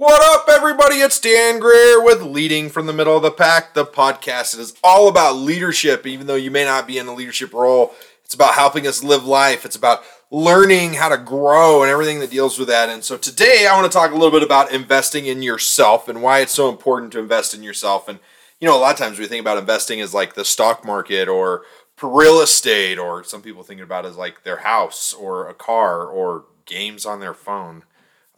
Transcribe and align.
What 0.00 0.22
up, 0.34 0.48
everybody? 0.48 0.94
It's 0.94 1.20
Dan 1.20 1.58
Greer 1.58 2.02
with 2.02 2.22
Leading 2.22 2.70
from 2.70 2.86
the 2.86 2.92
Middle 2.94 3.18
of 3.18 3.22
the 3.22 3.30
Pack, 3.30 3.74
the 3.74 3.84
podcast. 3.84 4.54
It 4.54 4.60
is 4.60 4.74
all 4.82 5.08
about 5.08 5.36
leadership, 5.36 6.06
even 6.06 6.26
though 6.26 6.36
you 6.36 6.50
may 6.50 6.64
not 6.64 6.86
be 6.86 6.96
in 6.96 7.06
a 7.06 7.12
leadership 7.12 7.52
role. 7.52 7.92
It's 8.24 8.32
about 8.32 8.54
helping 8.54 8.86
us 8.86 9.04
live 9.04 9.26
life. 9.26 9.66
It's 9.66 9.76
about 9.76 10.02
learning 10.30 10.94
how 10.94 11.10
to 11.10 11.18
grow 11.18 11.82
and 11.82 11.90
everything 11.90 12.18
that 12.20 12.30
deals 12.30 12.58
with 12.58 12.68
that. 12.68 12.88
And 12.88 13.04
so 13.04 13.18
today 13.18 13.68
I 13.70 13.78
want 13.78 13.92
to 13.92 13.94
talk 13.94 14.10
a 14.10 14.14
little 14.14 14.30
bit 14.30 14.42
about 14.42 14.72
investing 14.72 15.26
in 15.26 15.42
yourself 15.42 16.08
and 16.08 16.22
why 16.22 16.40
it's 16.40 16.54
so 16.54 16.70
important 16.70 17.12
to 17.12 17.18
invest 17.18 17.52
in 17.52 17.62
yourself. 17.62 18.08
And, 18.08 18.20
you 18.58 18.66
know, 18.66 18.78
a 18.78 18.80
lot 18.80 18.94
of 18.94 18.98
times 18.98 19.18
we 19.18 19.26
think 19.26 19.42
about 19.42 19.58
investing 19.58 20.00
as 20.00 20.14
like 20.14 20.32
the 20.32 20.46
stock 20.46 20.82
market 20.82 21.28
or 21.28 21.64
real 22.02 22.40
estate, 22.40 22.98
or 22.98 23.22
some 23.22 23.42
people 23.42 23.64
think 23.64 23.82
about 23.82 24.06
it 24.06 24.08
as 24.08 24.16
like 24.16 24.44
their 24.44 24.60
house 24.60 25.12
or 25.12 25.46
a 25.46 25.52
car 25.52 26.06
or 26.06 26.46
games 26.64 27.04
on 27.04 27.20
their 27.20 27.34
phone. 27.34 27.82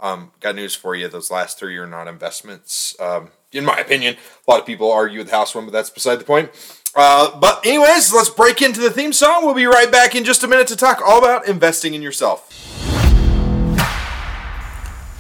Um, 0.02 0.32
got 0.40 0.56
news 0.56 0.74
for 0.74 0.96
you. 0.96 1.06
Those 1.06 1.30
last 1.30 1.60
three 1.60 1.76
are 1.78 1.86
not 1.86 2.08
investments, 2.08 2.96
um, 2.98 3.30
in 3.52 3.64
my 3.64 3.79
opinion. 3.79 4.16
A 4.16 4.50
lot 4.50 4.58
of 4.58 4.66
people 4.66 4.90
argue 4.90 5.20
with 5.20 5.30
house 5.30 5.54
one, 5.54 5.64
but 5.64 5.72
that's 5.72 5.90
beside 5.90 6.16
the 6.16 6.24
point. 6.24 6.50
Uh, 6.96 7.38
but 7.38 7.64
anyways, 7.64 8.12
let's 8.12 8.29
break 8.29 8.60
into 8.60 8.80
the 8.80 8.90
theme 8.90 9.12
song. 9.12 9.44
We'll 9.44 9.54
be 9.54 9.64
right 9.64 9.90
back 9.93 10.16
in 10.16 10.24
just 10.24 10.43
a 10.43 10.48
minute 10.48 10.66
to 10.66 10.76
talk 10.76 11.00
all 11.07 11.18
about 11.18 11.46
investing 11.46 11.94
in 11.94 12.02
yourself. 12.02 12.48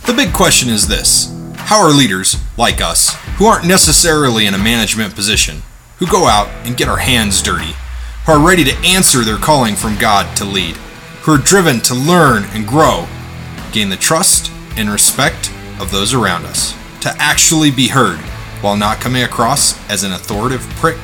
The 0.04 0.12
big 0.12 0.34
question 0.34 0.68
is 0.68 0.88
this: 0.88 1.32
How 1.54 1.80
are 1.80 1.92
leaders 1.92 2.36
like 2.58 2.80
us, 2.80 3.14
who 3.36 3.46
aren't 3.46 3.68
necessarily 3.68 4.46
in 4.46 4.54
a 4.54 4.58
management 4.58 5.14
position, 5.14 5.62
who 5.98 6.08
go 6.08 6.26
out 6.26 6.48
and 6.66 6.76
get 6.76 6.88
our 6.88 6.98
hands 6.98 7.40
dirty, 7.40 7.74
who 8.26 8.32
are 8.32 8.44
ready 8.44 8.64
to 8.64 8.76
answer 8.78 9.20
their 9.20 9.38
calling 9.38 9.76
from 9.76 9.96
God 9.96 10.36
to 10.38 10.44
lead, 10.44 10.74
who 11.22 11.34
are 11.34 11.38
driven 11.38 11.78
to 11.82 11.94
learn 11.94 12.42
and 12.46 12.66
grow, 12.66 13.06
gain 13.70 13.88
the 13.88 13.96
trust 13.96 14.50
and 14.76 14.90
respect 14.90 15.50
of 15.80 15.90
those 15.90 16.14
around 16.14 16.44
us, 16.44 16.72
to 17.00 17.14
actually 17.18 17.70
be 17.70 17.88
heard 17.88 18.18
while 18.60 18.76
not 18.76 19.00
coming 19.00 19.22
across 19.22 19.78
as 19.90 20.04
an 20.04 20.12
authoritative 20.12 20.66
prick? 20.76 21.00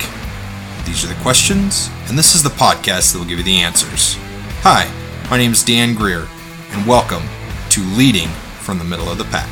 These 0.85 1.05
are 1.05 1.09
the 1.09 1.21
questions, 1.23 1.91
and 2.09 2.19
this 2.19 2.35
is 2.35 2.43
the 2.43 2.49
podcast 2.51 3.13
that 3.13 3.19
will 3.19 3.27
give 3.27 3.39
you 3.39 3.45
the 3.45 3.61
answers. 3.61 4.17
Hi, 4.63 4.91
my 5.31 5.37
name 5.37 5.53
is 5.53 5.63
Dan 5.65 5.95
Greer, 5.95 6.27
and 6.71 6.87
welcome 6.87 7.23
to 7.71 7.81
Leading 7.97 8.29
from 8.61 8.79
the 8.79 8.85
Middle 8.85 9.09
of 9.09 9.19
the 9.19 9.25
Pack. 9.25 9.49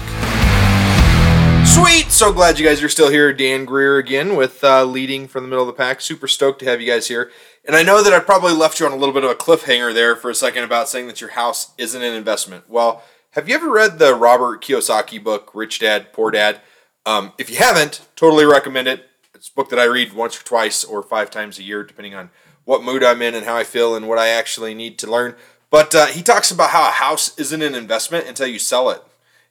Sweet! 1.67 2.11
So 2.11 2.33
glad 2.33 2.59
you 2.59 2.67
guys 2.67 2.83
are 2.83 2.89
still 2.89 3.11
here. 3.11 3.33
Dan 3.35 3.65
Greer 3.67 3.99
again 3.99 4.37
with 4.37 4.65
uh, 4.65 4.85
Leading 4.85 5.29
from 5.29 5.43
the 5.43 5.49
Middle 5.49 5.65
of 5.65 5.67
the 5.67 5.75
Pack. 5.75 6.01
Super 6.01 6.27
stoked 6.27 6.61
to 6.61 6.65
have 6.65 6.81
you 6.81 6.87
guys 6.91 7.09
here. 7.09 7.31
And 7.67 7.77
I 7.77 7.83
know 7.83 8.03
that 8.03 8.15
I 8.15 8.21
probably 8.21 8.55
left 8.55 8.81
you 8.81 8.87
on 8.87 8.93
a 8.93 8.97
little 8.97 9.13
bit 9.13 9.25
of 9.25 9.31
a 9.31 9.35
cliffhanger 9.35 9.93
there 9.93 10.17
for 10.17 10.31
a 10.31 10.35
second 10.35 10.63
about 10.63 10.89
saying 10.89 11.09
that 11.09 11.21
your 11.21 11.31
house 11.31 11.73
isn't 11.77 12.01
an 12.01 12.15
investment. 12.15 12.71
Well, 12.71 13.03
have 13.37 13.51
you 13.51 13.55
ever 13.55 13.71
read 13.71 13.99
the 13.99 14.15
Robert 14.15 14.63
Kiyosaki 14.63 15.23
book, 15.23 15.51
Rich 15.53 15.81
Dad, 15.81 16.11
Poor 16.15 16.31
Dad? 16.31 16.63
Um, 17.05 17.35
if 17.37 17.51
you 17.51 17.57
haven't, 17.57 18.01
totally 18.17 18.47
recommend 18.47 18.89
it. 18.89 19.11
It's 19.35 19.51
a 19.51 19.53
book 19.53 19.69
that 19.69 19.79
I 19.79 19.85
read 19.85 20.15
once 20.15 20.41
or 20.41 20.45
twice 20.45 20.83
or 20.83 21.03
five 21.03 21.31
times 21.31 21.59
a 21.59 21.63
year, 21.63 21.85
depending 21.85 22.15
on 22.15 22.31
what 22.65 22.83
mood 22.83 23.05
I'm 23.05 23.21
in 23.21 23.35
and 23.35 23.45
how 23.45 23.55
I 23.55 23.65
feel 23.65 23.95
and 23.95 24.09
what 24.09 24.17
I 24.17 24.29
actually 24.29 24.73
need 24.73 24.99
to 25.01 25.11
learn. 25.11 25.35
But 25.69 25.95
uh, 25.95 26.07
he 26.07 26.23
talks 26.23 26.51
about 26.51 26.71
how 26.71 26.89
a 26.89 26.93
house 26.93 27.39
isn't 27.39 27.61
an 27.61 27.75
investment 27.75 28.27
until 28.27 28.47
you 28.47 28.59
sell 28.59 28.89
it, 28.89 29.03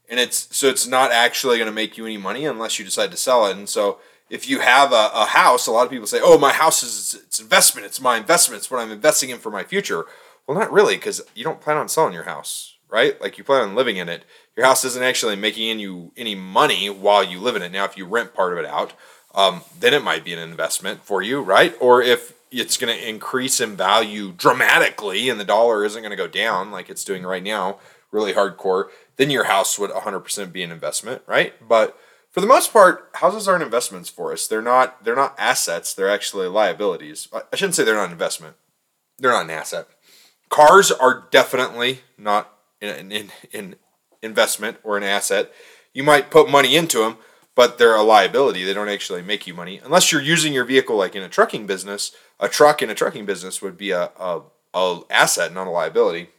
and 0.09 0.19
it's 0.19 0.47
so 0.57 0.67
it's 0.67 0.87
not 0.87 1.11
actually 1.11 1.57
going 1.57 1.67
to 1.67 1.71
make 1.71 1.95
you 1.95 2.07
any 2.07 2.17
money 2.17 2.47
unless 2.47 2.79
you 2.79 2.85
decide 2.85 3.11
to 3.11 3.17
sell 3.17 3.45
it. 3.45 3.55
And 3.55 3.69
so 3.69 3.99
if 4.31 4.49
you 4.49 4.61
have 4.61 4.93
a, 4.93 5.11
a 5.13 5.25
house, 5.25 5.67
a 5.67 5.71
lot 5.71 5.85
of 5.85 5.91
people 5.91 6.07
say, 6.07 6.19
"Oh, 6.23 6.39
my 6.39 6.53
house 6.53 6.81
is 6.81 7.21
it's 7.23 7.39
investment. 7.39 7.85
It's 7.85 8.01
my 8.01 8.17
investment. 8.17 8.61
It's 8.61 8.71
what 8.71 8.81
I'm 8.81 8.91
investing 8.91 9.29
in 9.29 9.37
for 9.37 9.51
my 9.51 9.63
future." 9.63 10.05
Well, 10.47 10.57
not 10.57 10.71
really, 10.71 10.95
because 10.95 11.21
you 11.35 11.43
don't 11.43 11.61
plan 11.61 11.77
on 11.77 11.87
selling 11.87 12.13
your 12.13 12.23
house 12.23 12.74
right? 12.95 13.19
Like 13.19 13.37
you 13.37 13.43
plan 13.43 13.61
on 13.61 13.75
living 13.75 13.97
in 13.97 14.07
it. 14.07 14.23
Your 14.55 14.65
house 14.65 14.85
isn't 14.85 15.03
actually 15.03 15.35
making 15.35 15.79
you 15.79 16.13
any 16.15 16.33
money 16.33 16.89
while 16.89 17.25
you 17.25 17.41
live 17.41 17.57
in 17.57 17.61
it. 17.61 17.73
Now, 17.73 17.83
if 17.83 17.97
you 17.97 18.05
rent 18.05 18.33
part 18.33 18.53
of 18.53 18.57
it 18.57 18.65
out, 18.65 18.93
um, 19.33 19.63
then 19.77 19.93
it 19.93 20.01
might 20.01 20.23
be 20.23 20.31
an 20.31 20.39
investment 20.39 21.03
for 21.03 21.21
you, 21.21 21.41
right? 21.41 21.75
Or 21.81 22.01
if 22.01 22.31
it's 22.51 22.77
going 22.77 22.97
to 22.97 23.09
increase 23.09 23.59
in 23.59 23.75
value 23.75 24.31
dramatically 24.31 25.27
and 25.27 25.37
the 25.37 25.43
dollar 25.43 25.83
isn't 25.83 26.01
going 26.01 26.11
to 26.11 26.15
go 26.15 26.29
down 26.29 26.71
like 26.71 26.89
it's 26.89 27.03
doing 27.03 27.23
right 27.23 27.43
now, 27.43 27.79
really 28.13 28.31
hardcore, 28.31 28.85
then 29.17 29.29
your 29.29 29.43
house 29.43 29.77
would 29.77 29.91
100% 29.91 30.53
be 30.53 30.63
an 30.63 30.71
investment, 30.71 31.21
right? 31.27 31.53
But 31.67 31.99
for 32.31 32.39
the 32.39 32.47
most 32.47 32.71
part, 32.71 33.09
houses 33.15 33.45
aren't 33.45 33.63
investments 33.63 34.07
for 34.07 34.31
us. 34.31 34.47
They're 34.47 34.61
not. 34.61 35.03
They're 35.03 35.17
not 35.17 35.35
assets. 35.37 35.93
They're 35.93 36.09
actually 36.09 36.47
liabilities. 36.47 37.27
I 37.33 37.55
shouldn't 37.57 37.75
say 37.75 37.83
they're 37.83 37.95
not 37.95 38.05
an 38.05 38.11
investment. 38.13 38.55
They're 39.19 39.31
not 39.31 39.43
an 39.43 39.49
asset. 39.51 39.87
Cars 40.47 40.91
are 40.91 41.27
definitely 41.29 41.99
not 42.17 42.54
in, 42.81 43.11
in, 43.11 43.31
in 43.51 43.75
investment 44.21 44.77
or 44.83 44.97
an 44.97 45.03
asset. 45.03 45.51
You 45.93 46.03
might 46.03 46.31
put 46.31 46.49
money 46.49 46.75
into 46.75 46.99
them, 46.99 47.17
but 47.55 47.77
they're 47.77 47.95
a 47.95 48.03
liability. 48.03 48.63
They 48.63 48.73
don't 48.73 48.89
actually 48.89 49.21
make 49.21 49.47
you 49.47 49.53
money 49.53 49.79
unless 49.83 50.11
you're 50.11 50.21
using 50.21 50.53
your 50.53 50.65
vehicle 50.65 50.97
like 50.97 51.15
in 51.15 51.23
a 51.23 51.29
trucking 51.29 51.67
business. 51.67 52.11
A 52.39 52.49
truck 52.49 52.81
in 52.81 52.89
a 52.89 52.95
trucking 52.95 53.25
business 53.25 53.61
would 53.61 53.77
be 53.77 53.91
a, 53.91 54.11
a, 54.19 54.41
a 54.73 55.01
asset, 55.09 55.53
not 55.53 55.67
a 55.67 55.69
liability. 55.69 56.29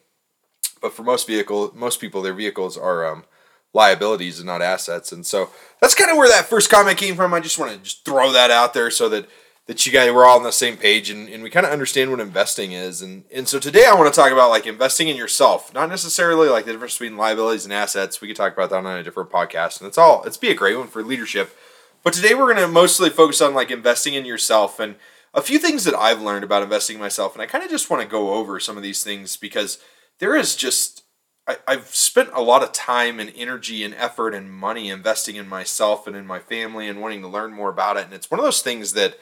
But 0.83 0.93
for 0.93 1.03
most 1.03 1.27
vehicle, 1.27 1.73
most 1.75 2.01
people, 2.01 2.21
their 2.21 2.35
vehicles 2.35 2.77
are 2.77 3.07
um, 3.07 3.25
liabilities 3.73 4.39
and 4.39 4.47
not 4.47 4.61
assets. 4.61 5.11
And 5.11 5.25
so 5.25 5.51
that's 5.81 5.95
kind 5.95 6.11
of 6.11 6.19
where 6.19 6.29
that 6.29 6.47
first 6.47 6.71
comment 6.71 6.99
came 6.99 7.17
from. 7.17 7.33
I 7.33 7.41
just 7.41 7.59
want 7.59 7.73
to 7.73 7.79
just 7.79 8.05
throw 8.05 8.33
that 8.33 8.51
out 8.51 8.75
there 8.75 8.91
so 8.91 9.09
that 9.09 9.27
that 9.67 9.85
you 9.85 9.93
guys 9.93 10.13
we're 10.13 10.25
all 10.25 10.39
on 10.39 10.45
the 10.45 10.53
same 10.53 10.77
page 10.77 11.11
and, 11.11 11.29
and 11.29 11.43
we 11.43 11.51
kind 11.51 11.67
of 11.67 11.73
understand 11.73 12.11
what 12.11 12.21
investing 12.21 12.73
is. 12.73 13.03
And 13.03 13.25
and 13.33 13.49
so 13.49 13.59
today 13.59 13.85
i 13.87 13.95
want 13.95 14.13
to 14.13 14.21
talk 14.21 14.33
about 14.33 14.51
like 14.51 14.67
investing 14.67 15.09
in 15.09 15.17
yourself 15.17 15.75
not 15.75 15.89
necessarily 15.89 16.49
like 16.49 16.65
the 16.65 16.73
difference 16.73 16.99
between 16.99 17.17
liabilities 17.17 17.65
and 17.65 17.73
assets. 17.73 18.21
We 18.21 18.29
could 18.29 18.37
talk 18.37 18.53
about 18.53 18.71
that 18.71 18.85
on 18.85 18.99
a 18.99 19.03
different 19.03 19.31
podcast 19.31 19.81
and 19.81 19.89
it's 19.89 19.99
all 19.99 20.23
it's 20.25 20.37
be 20.37 20.51
a 20.51 20.55
great 20.55 20.77
one 20.77 20.89
for 20.89 21.03
leadership. 21.03 21.57
But 22.03 22.13
today 22.13 22.35
we're 22.35 22.55
going 22.55 22.65
to 22.65 22.69
mostly 22.69 23.11
focus 23.11 23.41
on 23.41 23.55
like 23.55 23.71
investing 23.71 24.15
in 24.15 24.25
yourself 24.25 24.79
and 24.79 24.97
a 25.37 25.43
few 25.43 25.59
things 25.59 25.85
that 25.85 25.95
i've 25.95 26.23
learned 26.23 26.43
about 26.43 26.63
investing 26.63 26.95
in 26.95 27.01
myself 27.01 27.35
and 27.35 27.43
i 27.43 27.47
kind 27.47 27.63
of 27.63 27.71
just 27.71 27.91
want 27.91 28.03
to 28.03 28.09
go 28.09 28.33
over 28.35 28.59
some 28.59 28.77
of 28.77 28.83
these 28.83 29.05
things 29.05 29.37
because 29.37 29.79
there 30.19 30.35
is 30.35 30.57
just 30.57 31.03
I, 31.47 31.59
I've 31.69 31.95
spent 31.95 32.31
a 32.33 32.41
lot 32.41 32.63
of 32.63 32.73
time 32.73 33.21
and 33.21 33.33
energy 33.37 33.85
and 33.85 33.95
effort 33.95 34.35
and 34.35 34.51
money 34.51 34.89
investing 34.89 35.37
in 35.37 35.49
myself 35.49 36.07
and 36.07 36.17
in 36.17 36.27
my 36.27 36.41
family 36.41 36.89
and 36.89 37.01
wanting 37.01 37.21
to 37.21 37.29
learn 37.29 37.53
more 37.53 37.69
about 37.69 37.99
it 37.99 38.07
and 38.07 38.15
it's 38.15 38.31
one 38.31 38.41
of 38.41 38.45
those 38.45 38.63
things 38.63 38.95
that 38.95 39.19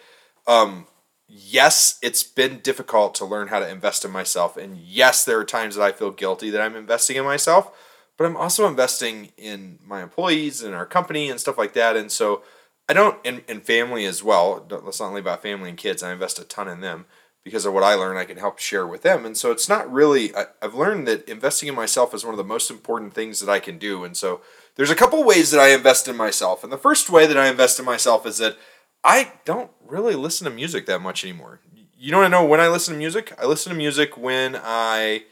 um, 0.47 0.87
yes, 1.29 1.99
it's 2.03 2.23
been 2.23 2.61
difficult 2.61 3.15
to 3.17 3.25
learn 3.25 3.49
how 3.49 3.59
to 3.59 3.69
invest 3.69 4.05
in 4.05 4.11
myself. 4.11 4.57
And 4.57 4.77
yes, 4.77 5.25
there 5.25 5.39
are 5.39 5.45
times 5.45 5.77
that 5.77 5.83
I 5.83 5.93
feel 5.93 6.11
guilty 6.11 6.51
that 6.51 6.61
I'm 6.61 6.77
investing 6.77 7.17
in 7.17 7.25
myself, 7.25 7.71
but 8.17 8.25
I'm 8.25 8.37
also 8.37 8.67
investing 8.67 9.33
in 9.37 9.79
my 9.85 10.03
employees 10.03 10.63
and 10.63 10.75
our 10.75 10.87
company 10.87 11.31
and 11.31 11.41
stuff 11.41 11.59
like 11.59 11.73
that. 11.75 11.97
And 11.97 12.11
so 12.13 12.43
I 12.89 12.93
don't, 12.93 13.19
and, 13.25 13.43
and 13.49 13.63
family 13.63 14.05
as 14.05 14.23
well. 14.23 14.67
Let's 14.71 15.01
not 15.01 15.15
leave 15.15 15.27
out 15.27 15.43
family 15.43 15.71
and 15.71 15.79
kids. 15.79 16.03
I 16.03 16.13
invest 16.13 16.39
a 16.39 16.45
ton 16.45 16.69
in 16.69 16.81
them 16.81 17.07
because 17.45 17.67
of 17.67 17.75
what 17.75 17.83
I 17.83 17.95
learn, 17.95 18.17
I 18.17 18.25
can 18.25 18.39
help 18.39 18.59
share 18.59 18.87
with 18.87 19.03
them. 19.03 19.27
And 19.27 19.37
so 19.37 19.53
it's 19.53 19.69
not 19.69 19.93
really, 19.93 20.35
I, 20.35 20.47
have 20.63 20.75
learned 20.75 21.07
that 21.09 21.29
investing 21.29 21.69
in 21.69 21.75
myself 21.75 22.15
is 22.15 22.25
one 22.25 22.33
of 22.33 22.39
the 22.39 22.45
most 22.45 22.71
important 22.71 23.13
things 23.13 23.39
that 23.41 23.53
I 23.53 23.61
can 23.61 23.77
do. 23.77 24.03
And 24.03 24.17
so 24.17 24.41
there's 24.77 24.91
a 24.91 24.95
couple 24.95 25.23
ways 25.23 25.51
that 25.51 25.61
I 25.61 25.69
invest 25.69 26.09
in 26.09 26.17
myself. 26.17 26.65
And 26.65 26.73
the 26.73 26.79
first 26.79 27.11
way 27.11 27.27
that 27.27 27.37
I 27.37 27.49
invest 27.49 27.79
in 27.79 27.85
myself 27.85 28.27
is 28.27 28.39
that 28.39 28.57
I 29.05 29.33
don't 29.45 29.71
really 29.87 30.15
listen 30.15 30.47
to 30.47 30.51
music 30.51 30.87
that 30.87 31.03
much 31.03 31.25
anymore. 31.25 31.61
You 31.97 32.11
don't 32.11 32.31
know 32.31 32.45
when 32.45 32.61
I 32.61 32.69
listen 32.69 32.95
to 32.95 32.99
music? 32.99 33.35
I 33.39 33.45
listen 33.47 33.71
to 33.71 33.77
music 33.77 34.17
when 34.17 34.59
I 34.61 35.25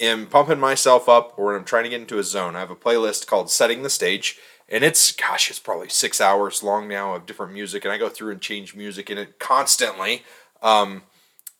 am 0.00 0.26
pumping 0.26 0.58
myself 0.58 1.08
up 1.08 1.34
or 1.36 1.46
when 1.46 1.54
I'm 1.54 1.64
trying 1.64 1.84
to 1.84 1.90
get 1.90 2.00
into 2.00 2.18
a 2.18 2.24
zone. 2.24 2.56
I 2.56 2.60
have 2.60 2.70
a 2.70 2.76
playlist 2.76 3.26
called 3.26 3.50
Setting 3.50 3.82
the 3.82 3.90
Stage, 3.90 4.38
and 4.68 4.82
it's, 4.82 5.12
gosh, 5.12 5.48
it's 5.48 5.58
probably 5.60 5.88
six 5.88 6.20
hours 6.20 6.62
long 6.62 6.88
now 6.88 7.14
of 7.14 7.26
different 7.26 7.52
music, 7.52 7.84
and 7.84 7.92
I 7.92 7.98
go 7.98 8.08
through 8.08 8.32
and 8.32 8.40
change 8.40 8.74
music 8.74 9.10
in 9.10 9.18
it 9.18 9.38
constantly. 9.38 10.22
Um, 10.62 11.02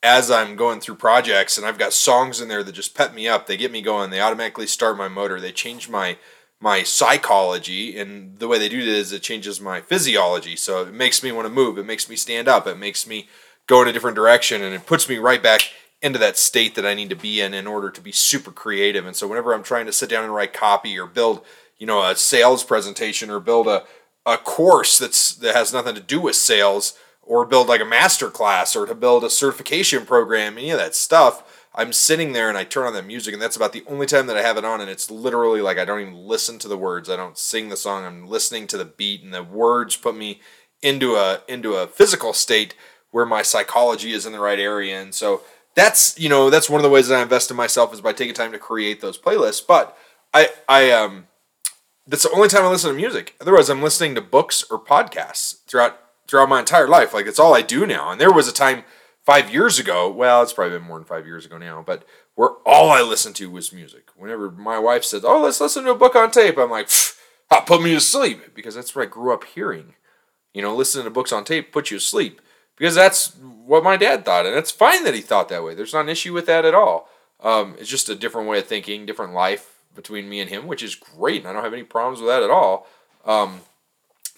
as 0.03 0.31
I'm 0.31 0.57
going 0.57 0.81
through 0.81 0.95
projects, 0.95 1.59
and 1.59 1.67
I've 1.67 1.79
got 1.79 1.93
songs 1.93 2.41
in 2.41 2.49
there 2.49 2.63
that 2.63 2.73
just 2.73 2.97
pep 2.97 3.15
me 3.15 3.29
up. 3.29 3.47
They 3.47 3.57
get 3.57 3.71
me 3.71 3.83
going. 3.83 4.11
They 4.11 4.21
automatically 4.21 4.67
start 4.67 4.97
my 4.97 5.09
motor. 5.09 5.39
They 5.41 5.53
change 5.53 5.91
my 5.91 6.17
my 6.61 6.83
psychology 6.83 7.99
and 7.99 8.39
the 8.39 8.47
way 8.47 8.59
they 8.59 8.69
do 8.69 8.85
this 8.85 9.07
is 9.07 9.13
it 9.13 9.23
changes 9.23 9.61
my 9.61 9.81
physiology. 9.81 10.57
So 10.57 10.83
it 10.83 10.93
makes 10.93 11.23
me 11.23 11.33
want 11.33 11.47
to 11.47 11.53
move 11.53 11.79
it 11.79 11.87
makes 11.87 12.09
me 12.09 12.17
stand 12.17 12.49
up 12.49 12.67
it 12.67 12.79
makes 12.79 13.07
me 13.07 13.29
go 13.67 13.83
in 13.83 13.89
a 13.89 13.93
different 13.93 14.17
direction 14.17 14.63
and 14.63 14.75
it 14.75 14.87
puts 14.87 15.09
me 15.09 15.17
right 15.17 15.43
back 15.43 15.63
into 16.03 16.19
that 16.19 16.39
state 16.39 16.75
that 16.75 16.87
i 16.87 16.95
need 16.95 17.11
to 17.11 17.17
be 17.17 17.41
in 17.43 17.53
in 17.53 17.67
order 17.67 17.91
to 17.91 18.01
be 18.01 18.13
super 18.13 18.51
creative. 18.51 19.07
And 19.07 19.17
so 19.17 19.27
whenever 19.27 19.55
i'm 19.55 19.63
trying 19.63 19.87
to 19.87 19.93
sit 19.93 20.11
down 20.11 20.25
and 20.25 20.35
write 20.35 20.53
copy 20.53 20.99
or 20.99 21.07
build 21.07 21.45
you 21.79 21.87
know 21.87 22.03
a 22.03 22.15
sales 22.15 22.63
presentation 22.63 23.31
or 23.31 23.41
build 23.41 23.67
a, 23.67 23.85
a 24.27 24.37
course 24.37 24.99
that's 24.99 25.35
that 25.37 25.55
has 25.55 25.73
nothing 25.73 25.95
to 25.95 26.01
do 26.01 26.21
with 26.21 26.37
sales 26.37 26.97
or 27.23 27.47
build 27.47 27.69
like 27.69 27.81
a 27.81 27.87
master 27.87 28.29
class 28.29 28.77
or 28.77 28.87
to 28.87 28.95
build 28.95 29.25
a 29.25 29.31
certification 29.31 30.05
program 30.05 30.59
any 30.59 30.71
of 30.71 30.79
that 30.79 30.95
stuff 30.95 31.60
I'm 31.81 31.95
sitting 31.95 32.35
there 32.35 32.51
and 32.51 32.59
I 32.59 32.65
turn 32.65 32.87
on 32.87 32.93
that 32.93 33.07
music, 33.07 33.33
and 33.33 33.43
that's 33.43 33.57
about 33.57 33.73
the 33.73 33.85
only 33.87 34.05
time 34.05 34.27
that 34.27 34.37
I 34.37 34.43
have 34.43 34.59
it 34.59 34.67
on. 34.67 34.83
And 34.83 34.91
it's 34.91 35.11
literally 35.11 35.63
like 35.63 35.79
I 35.79 35.87
don't 35.87 36.03
even 36.03 36.15
listen 36.15 36.59
to 36.59 36.69
the 36.69 36.77
words. 36.77 37.09
I 37.09 37.17
don't 37.17 37.39
sing 37.39 37.71
the 37.71 37.77
song. 37.77 38.05
I'm 38.05 38.27
listening 38.27 38.67
to 38.67 38.77
the 38.77 38.85
beat, 38.85 39.23
and 39.23 39.33
the 39.33 39.43
words 39.43 39.97
put 39.97 40.15
me 40.15 40.43
into 40.83 41.15
a 41.15 41.41
into 41.49 41.77
a 41.77 41.87
physical 41.87 42.35
state 42.35 42.75
where 43.13 43.25
my 43.25 43.41
psychology 43.41 44.13
is 44.13 44.27
in 44.27 44.33
the 44.33 44.41
right 44.41 44.59
area. 44.59 45.01
And 45.01 45.15
so 45.15 45.41
that's 45.75 46.19
you 46.19 46.29
know 46.29 46.51
that's 46.51 46.69
one 46.69 46.81
of 46.81 46.83
the 46.83 46.91
ways 46.91 47.09
that 47.09 47.19
I 47.19 47.23
invest 47.23 47.51
in 47.51 47.57
myself 47.57 47.95
is 47.95 48.03
by 48.03 48.13
taking 48.13 48.35
time 48.35 48.53
to 48.53 48.59
create 48.59 49.01
those 49.01 49.19
playlists. 49.19 49.67
But 49.67 49.97
I 50.35 50.51
I 50.69 50.91
um 50.91 51.29
that's 52.07 52.25
the 52.25 52.33
only 52.33 52.49
time 52.49 52.65
I 52.65 52.69
listen 52.69 52.91
to 52.91 52.97
music. 52.97 53.37
Otherwise, 53.41 53.71
I'm 53.71 53.83
listening 53.83 54.15
to 54.17 54.21
books 54.21 54.65
or 54.71 54.79
podcasts 54.79 55.65
throughout 55.67 55.99
throughout 56.29 56.51
my 56.51 56.61
entire 56.61 56.89
life. 56.89 57.15
Like 57.15 57.25
it's 57.25 57.39
all 57.41 57.55
I 57.55 57.63
do 57.63 57.87
now. 57.87 58.11
And 58.11 58.21
there 58.21 58.31
was 58.31 58.49
a 58.49 58.53
time 58.53 58.85
five 59.25 59.53
years 59.53 59.79
ago. 59.79 60.11
Well, 60.11 60.43
it's 60.43 60.53
probably 60.53 60.79
been 60.79 60.87
more 60.87 60.99
than 60.99 61.07
five 61.07 61.27
years 61.27 61.47
ago 61.47 61.59
now, 61.59 61.83
but 61.87 62.05
where 62.35 62.51
all 62.65 62.91
I 62.91 63.03
listened 63.03 63.37
to 63.37 63.51
was 63.51 63.73
music. 63.73 64.09
Whenever 64.17 64.51
my 64.51 64.79
wife 64.79 65.05
said, 65.05 65.23
"Oh, 65.25 65.43
let's 65.43 65.61
listen 65.61 65.85
to 65.85 65.93
a 65.93 65.95
book 65.95 66.17
on 66.17 66.31
tape," 66.31 66.59
I'm 66.59 66.71
like, 66.71 66.89
"That 67.51 67.67
put 67.67 67.83
me 67.83 67.95
to 67.95 68.01
sleep," 68.01 68.55
because 68.55 68.75
that's 68.75 68.95
what 68.95 69.03
I 69.03 69.07
grew 69.07 69.33
up 69.33 69.45
hearing. 69.45 69.95
You 70.55 70.63
know, 70.63 70.75
listening 70.75 71.05
to 71.05 71.11
books 71.11 71.33
on 71.33 71.45
tape 71.45 71.73
put 71.73 71.91
you 71.91 71.99
to 71.99 72.05
sleep 72.05 72.41
because 72.77 72.95
that's 72.95 73.37
what 73.37 73.85
my 73.85 73.97
dad 73.97 74.25
thought, 74.25 74.47
and 74.47 74.57
it's 74.57 74.71
fine 74.71 75.05
that 75.05 75.15
he 75.15 75.21
thought 75.21 75.49
that 75.51 75.63
way. 75.63 75.75
There's 75.75 75.93
not 75.93 76.01
an 76.01 76.09
issue 76.09 76.33
with 76.33 76.47
that 76.47 76.65
at 76.65 76.75
all. 76.75 77.09
Um, 77.43 77.77
it's 77.79 77.89
just 77.89 78.09
a 78.09 78.15
different 78.15 78.49
way 78.49 78.59
of 78.59 78.67
thinking, 78.67 79.07
different 79.07 79.33
life 79.33 79.81
between 79.95 80.29
me 80.29 80.41
and 80.41 80.51
him, 80.51 80.67
which 80.67 80.83
is 80.83 80.95
great, 80.95 81.41
and 81.41 81.49
I 81.49 81.53
don't 81.53 81.65
have 81.65 81.73
any 81.73 81.83
problems 81.83 82.21
with 82.21 82.29
that 82.29 82.43
at 82.43 82.51
all. 82.51 82.87
Um, 83.25 83.61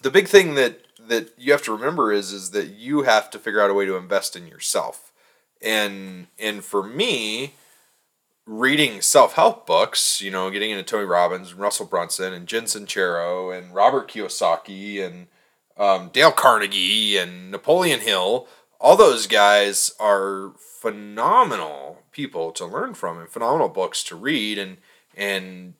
the 0.01 0.11
big 0.11 0.27
thing 0.27 0.55
that 0.55 0.81
that 1.07 1.33
you 1.37 1.51
have 1.51 1.63
to 1.63 1.71
remember 1.71 2.11
is 2.11 2.31
is 2.31 2.51
that 2.51 2.67
you 2.67 3.03
have 3.03 3.29
to 3.31 3.39
figure 3.39 3.61
out 3.61 3.69
a 3.69 3.73
way 3.73 3.85
to 3.85 3.95
invest 3.95 4.35
in 4.35 4.47
yourself, 4.47 5.11
and 5.61 6.27
and 6.39 6.63
for 6.63 6.83
me, 6.83 7.53
reading 8.45 9.01
self 9.01 9.33
help 9.33 9.65
books, 9.65 10.21
you 10.21 10.31
know, 10.31 10.49
getting 10.49 10.71
into 10.71 10.83
Tony 10.83 11.05
Robbins 11.05 11.51
and 11.51 11.59
Russell 11.59 11.85
Brunson 11.85 12.33
and 12.33 12.47
Jen 12.47 12.63
Sincero 12.63 13.57
and 13.57 13.73
Robert 13.73 14.09
Kiyosaki 14.09 15.05
and 15.05 15.27
um, 15.77 16.09
Dale 16.13 16.31
Carnegie 16.31 17.17
and 17.17 17.51
Napoleon 17.51 18.01
Hill, 18.01 18.47
all 18.79 18.95
those 18.95 19.27
guys 19.27 19.91
are 19.99 20.51
phenomenal 20.57 22.03
people 22.11 22.51
to 22.51 22.65
learn 22.65 22.93
from 22.93 23.17
and 23.17 23.29
phenomenal 23.29 23.69
books 23.69 24.03
to 24.03 24.15
read 24.15 24.57
and 24.57 24.77
and 25.15 25.73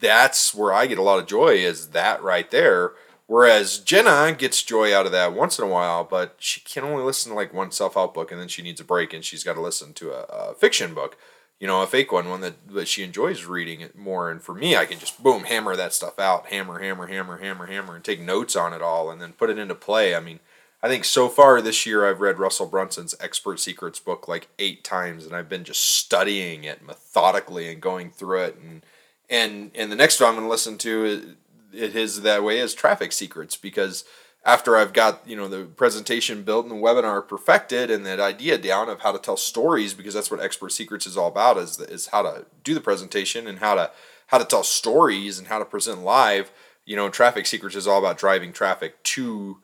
that's 0.00 0.54
where 0.54 0.72
I 0.72 0.86
get 0.86 0.98
a 0.98 1.02
lot 1.02 1.18
of 1.18 1.26
joy 1.26 1.54
is 1.54 1.88
that 1.90 2.22
right 2.22 2.50
there. 2.50 2.92
Whereas 3.34 3.78
Jenna 3.78 4.32
gets 4.32 4.62
joy 4.62 4.94
out 4.94 5.06
of 5.06 5.12
that 5.12 5.34
once 5.34 5.58
in 5.58 5.64
a 5.64 5.68
while, 5.68 6.04
but 6.04 6.36
she 6.38 6.60
can 6.60 6.84
only 6.84 7.02
listen 7.02 7.32
to 7.32 7.36
like 7.36 7.52
one 7.52 7.72
self 7.72 7.94
help 7.94 8.14
book 8.14 8.30
and 8.30 8.40
then 8.40 8.46
she 8.46 8.62
needs 8.62 8.80
a 8.80 8.84
break 8.84 9.12
and 9.12 9.24
she's 9.24 9.42
got 9.42 9.54
to 9.54 9.60
listen 9.60 9.92
to 9.94 10.12
a, 10.12 10.22
a 10.22 10.54
fiction 10.54 10.94
book 10.94 11.18
you 11.60 11.66
know, 11.66 11.82
a 11.82 11.86
fake 11.86 12.12
one, 12.12 12.28
one 12.28 12.42
that, 12.42 12.68
that 12.68 12.88
she 12.88 13.02
enjoys 13.02 13.44
reading 13.44 13.80
it 13.80 13.96
more. 13.96 14.30
And 14.30 14.42
for 14.42 14.54
me, 14.54 14.76
I 14.76 14.84
can 14.84 14.98
just 14.98 15.22
boom, 15.22 15.44
hammer 15.44 15.74
that 15.76 15.92
stuff 15.94 16.18
out, 16.18 16.46
hammer, 16.46 16.78
hammer, 16.80 17.06
hammer, 17.06 17.38
hammer, 17.38 17.66
hammer, 17.66 17.94
and 17.94 18.04
take 18.04 18.20
notes 18.20 18.54
on 18.54 18.72
it 18.72 18.82
all 18.82 19.10
and 19.10 19.20
then 19.20 19.32
put 19.32 19.50
it 19.50 19.58
into 19.58 19.74
play. 19.74 20.14
I 20.14 20.20
mean, 20.20 20.40
I 20.82 20.88
think 20.88 21.04
so 21.04 21.28
far 21.28 21.62
this 21.62 21.86
year 21.86 22.06
I've 22.06 22.20
read 22.20 22.38
Russell 22.38 22.66
Brunson's 22.66 23.14
Expert 23.18 23.60
Secrets 23.60 23.98
book 23.98 24.28
like 24.28 24.48
eight 24.58 24.84
times, 24.84 25.24
and 25.24 25.34
I've 25.34 25.48
been 25.48 25.64
just 25.64 25.82
studying 25.82 26.64
it 26.64 26.84
methodically 26.84 27.72
and 27.72 27.80
going 27.80 28.10
through 28.10 28.42
it. 28.42 28.56
And 28.56 28.82
and 29.30 29.70
and 29.74 29.90
the 29.90 29.96
next 29.96 30.20
one 30.20 30.28
I'm 30.28 30.34
going 30.34 30.46
to 30.46 30.50
listen 30.50 30.76
to 30.78 31.36
it, 31.74 31.96
is 31.96 32.22
that 32.22 32.44
way 32.44 32.58
is 32.58 32.74
Traffic 32.74 33.12
Secrets 33.12 33.56
because 33.56 34.04
after 34.44 34.76
I've 34.76 34.92
got 34.92 35.26
you 35.26 35.36
know 35.36 35.48
the 35.48 35.64
presentation 35.64 36.42
built 36.42 36.66
and 36.66 36.72
the 36.72 36.82
webinar 36.82 37.26
perfected 37.26 37.90
and 37.90 38.04
that 38.06 38.20
idea 38.20 38.58
down 38.58 38.88
of 38.88 39.00
how 39.00 39.12
to 39.12 39.18
tell 39.18 39.36
stories 39.36 39.94
because 39.94 40.14
that's 40.14 40.30
what 40.30 40.40
Expert 40.40 40.70
Secrets 40.70 41.06
is 41.06 41.16
all 41.16 41.28
about 41.28 41.58
is 41.58 41.80
is 41.80 42.08
how 42.08 42.22
to 42.22 42.46
do 42.62 42.74
the 42.74 42.80
presentation 42.80 43.46
and 43.46 43.58
how 43.58 43.74
to 43.74 43.90
how 44.28 44.38
to 44.38 44.44
tell 44.44 44.62
stories 44.62 45.38
and 45.38 45.48
how 45.48 45.58
to 45.58 45.64
present 45.64 46.02
live. 46.02 46.50
You 46.84 46.96
know, 46.96 47.08
Traffic 47.08 47.46
Secrets 47.46 47.76
is 47.76 47.86
all 47.86 47.98
about 47.98 48.18
driving 48.18 48.52
traffic 48.52 49.02
to 49.04 49.58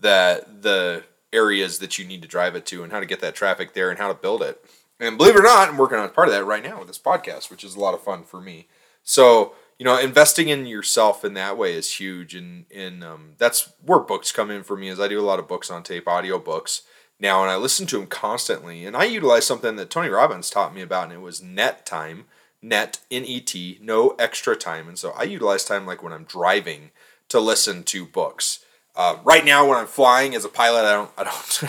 that 0.00 0.62
the 0.62 1.04
areas 1.32 1.78
that 1.78 1.98
you 1.98 2.04
need 2.04 2.22
to 2.22 2.28
drive 2.28 2.54
it 2.54 2.66
to 2.66 2.82
and 2.82 2.92
how 2.92 3.00
to 3.00 3.06
get 3.06 3.20
that 3.20 3.34
traffic 3.34 3.74
there 3.74 3.90
and 3.90 3.98
how 3.98 4.08
to 4.08 4.14
build 4.14 4.42
it. 4.42 4.64
And 4.98 5.18
believe 5.18 5.34
it 5.34 5.40
or 5.40 5.42
not, 5.42 5.68
I'm 5.68 5.76
working 5.76 5.98
on 5.98 6.08
part 6.10 6.28
of 6.28 6.34
that 6.34 6.44
right 6.44 6.62
now 6.62 6.78
with 6.78 6.88
this 6.88 6.98
podcast, 6.98 7.50
which 7.50 7.64
is 7.64 7.74
a 7.74 7.80
lot 7.80 7.94
of 7.94 8.02
fun 8.02 8.24
for 8.24 8.40
me. 8.40 8.68
So 9.02 9.54
you 9.78 9.84
know, 9.84 9.98
investing 9.98 10.48
in 10.48 10.66
yourself 10.66 11.24
in 11.24 11.34
that 11.34 11.58
way 11.58 11.74
is 11.74 12.00
huge, 12.00 12.34
and 12.34 12.64
and 12.74 13.04
um, 13.04 13.32
that's 13.38 13.72
where 13.84 13.98
books 13.98 14.32
come 14.32 14.50
in 14.50 14.62
for 14.62 14.76
me. 14.76 14.88
Is 14.88 14.98
I 14.98 15.08
do 15.08 15.20
a 15.20 15.22
lot 15.22 15.38
of 15.38 15.48
books 15.48 15.70
on 15.70 15.82
tape, 15.82 16.08
audio 16.08 16.38
books 16.38 16.82
now, 17.20 17.42
and 17.42 17.50
I 17.50 17.56
listen 17.56 17.86
to 17.86 17.98
them 17.98 18.06
constantly. 18.06 18.86
And 18.86 18.96
I 18.96 19.04
utilize 19.04 19.46
something 19.46 19.76
that 19.76 19.90
Tony 19.90 20.08
Robbins 20.08 20.50
taught 20.50 20.74
me 20.74 20.80
about, 20.80 21.04
and 21.04 21.12
it 21.12 21.20
was 21.20 21.42
net 21.42 21.84
time, 21.84 22.24
net 22.62 23.00
n 23.10 23.24
e 23.24 23.40
t, 23.40 23.78
no 23.82 24.10
extra 24.18 24.56
time. 24.56 24.88
And 24.88 24.98
so 24.98 25.10
I 25.10 25.24
utilize 25.24 25.64
time 25.64 25.86
like 25.86 26.02
when 26.02 26.12
I'm 26.12 26.24
driving 26.24 26.90
to 27.28 27.40
listen 27.40 27.82
to 27.84 28.06
books. 28.06 28.64
Uh, 28.96 29.18
right 29.24 29.44
now, 29.44 29.68
when 29.68 29.76
I'm 29.76 29.86
flying 29.86 30.34
as 30.34 30.46
a 30.46 30.48
pilot, 30.48 30.86
I 30.86 30.92
don't, 30.92 31.10
I 31.18 31.24
don't, 31.24 31.64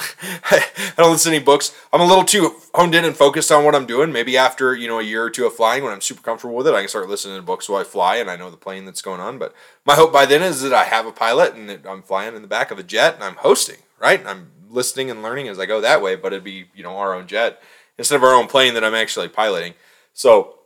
I 0.98 1.02
don't 1.04 1.12
listen 1.12 1.32
to 1.32 1.36
any 1.36 1.44
books. 1.44 1.76
I'm 1.92 2.00
a 2.00 2.06
little 2.06 2.24
too 2.24 2.56
honed 2.74 2.96
in 2.96 3.04
and 3.04 3.14
focused 3.14 3.52
on 3.52 3.66
what 3.66 3.76
I'm 3.76 3.86
doing. 3.86 4.14
Maybe 4.14 4.38
after 4.38 4.74
you 4.74 4.88
know 4.88 5.00
a 5.00 5.04
year 5.04 5.24
or 5.24 5.30
two 5.30 5.46
of 5.46 5.54
flying, 5.54 5.84
when 5.84 5.92
I'm 5.92 6.00
super 6.00 6.22
comfortable 6.22 6.56
with 6.56 6.68
it, 6.68 6.74
I 6.74 6.80
can 6.80 6.88
start 6.88 7.10
listening 7.10 7.36
to 7.36 7.42
books 7.42 7.68
while 7.68 7.82
I 7.82 7.84
fly, 7.84 8.16
and 8.16 8.32
I 8.32 8.38
know 8.38 8.50
the 8.50 8.56
plane 8.56 8.86
that's 8.86 9.02
going 9.02 9.20
on. 9.20 9.40
But 9.40 9.54
my 9.86 9.96
hope 9.96 10.14
by 10.14 10.26
then 10.26 10.42
is 10.42 10.62
that 10.62 10.72
I 10.72 10.86
have 10.86 11.06
a 11.06 11.12
pilot 11.12 11.54
and 11.54 11.70
that 11.70 11.86
I'm 11.86 12.02
flying 12.02 12.34
in 12.34 12.42
the 12.42 12.48
back 12.48 12.72
of 12.72 12.80
a 12.80 12.84
jet 12.84 13.16
and 13.16 13.24
I'm 13.26 13.36
hosting, 13.36 13.80
right? 14.00 14.26
I'm 14.26 14.52
listening 14.70 15.12
and 15.12 15.22
learning 15.22 15.50
as 15.50 15.60
I 15.60 15.66
go 15.66 15.82
that 15.82 16.02
way. 16.02 16.16
But 16.16 16.32
it'd 16.32 16.46
be 16.46 16.68
you 16.74 16.84
know 16.84 16.96
our 16.96 17.14
own 17.14 17.28
jet 17.28 17.62
instead 17.98 18.16
of 18.16 18.24
our 18.24 18.34
own 18.34 18.48
plane 18.48 18.74
that 18.76 18.86
I'm 18.86 18.96
actually 18.96 19.28
piloting. 19.28 19.74
So 20.14 20.60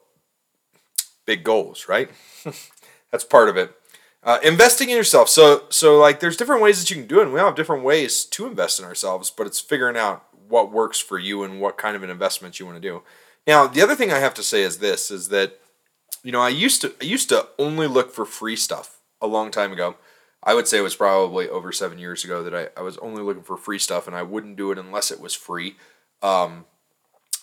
big 1.26 1.44
goals, 1.44 1.88
right? 1.88 2.12
that's 3.12 3.24
part 3.24 3.50
of 3.50 3.58
it. 3.58 3.76
Uh, 4.24 4.38
investing 4.44 4.90
in 4.90 4.98
yourself. 4.98 5.30
So 5.30 5.64
so 5.70 5.98
like 5.98 6.20
there's 6.20 6.38
different 6.38 6.62
ways 6.62 6.80
that 6.80 6.90
you 6.90 6.96
can 6.96 7.08
do 7.08 7.20
it. 7.20 7.24
And 7.24 7.34
we 7.34 7.40
all 7.40 7.48
have 7.48 7.56
different 7.56 7.84
ways 7.84 8.24
to 8.26 8.46
invest 8.46 8.80
in 8.80 8.86
ourselves, 8.86 9.32
but 9.32 9.48
it's 9.48 9.60
figuring 9.60 9.98
out 9.98 10.26
what 10.48 10.72
works 10.72 11.00
for 11.00 11.18
you 11.18 11.44
and 11.44 11.60
what 11.60 11.78
kind 11.78 11.96
of 11.96 12.04
an 12.04 12.10
investment 12.10 12.60
you 12.60 12.66
want 12.66 12.76
to 12.76 12.88
do. 12.88 13.02
Now, 13.48 13.66
the 13.66 13.82
other 13.82 13.96
thing 13.96 14.12
I 14.12 14.20
have 14.20 14.36
to 14.36 14.44
say 14.44 14.62
is 14.62 14.78
this 14.78 15.10
is 15.10 15.30
that 15.30 15.60
you 16.24 16.32
know, 16.32 16.42
I 16.42 16.50
used 16.50 16.82
to 16.82 16.94
I 17.02 17.06
used 17.06 17.30
to 17.30 17.48
only 17.58 17.88
look 17.88 18.12
for 18.12 18.26
free 18.26 18.56
stuff 18.56 19.00
a 19.22 19.28
long 19.28 19.52
time 19.52 19.72
ago. 19.72 19.96
I 20.44 20.54
would 20.54 20.68
say 20.68 20.80
it 20.80 20.82
was 20.82 20.96
probably 20.96 21.48
over 21.50 21.72
seven 21.72 22.00
years 22.00 22.24
ago 22.24 22.44
that 22.44 22.56
I, 22.56 22.80
I 22.80 22.84
was 22.84 22.98
only 22.98 23.22
looking 23.22 23.44
for 23.44 23.58
free 23.58 23.78
stuff 23.78 24.08
and 24.08 24.16
I 24.16 24.24
wouldn't 24.24 24.56
do 24.56 24.72
it 24.72 24.80
unless 24.80 25.12
it 25.12 25.20
was 25.20 25.36
free. 25.36 25.76
Um, 26.24 26.66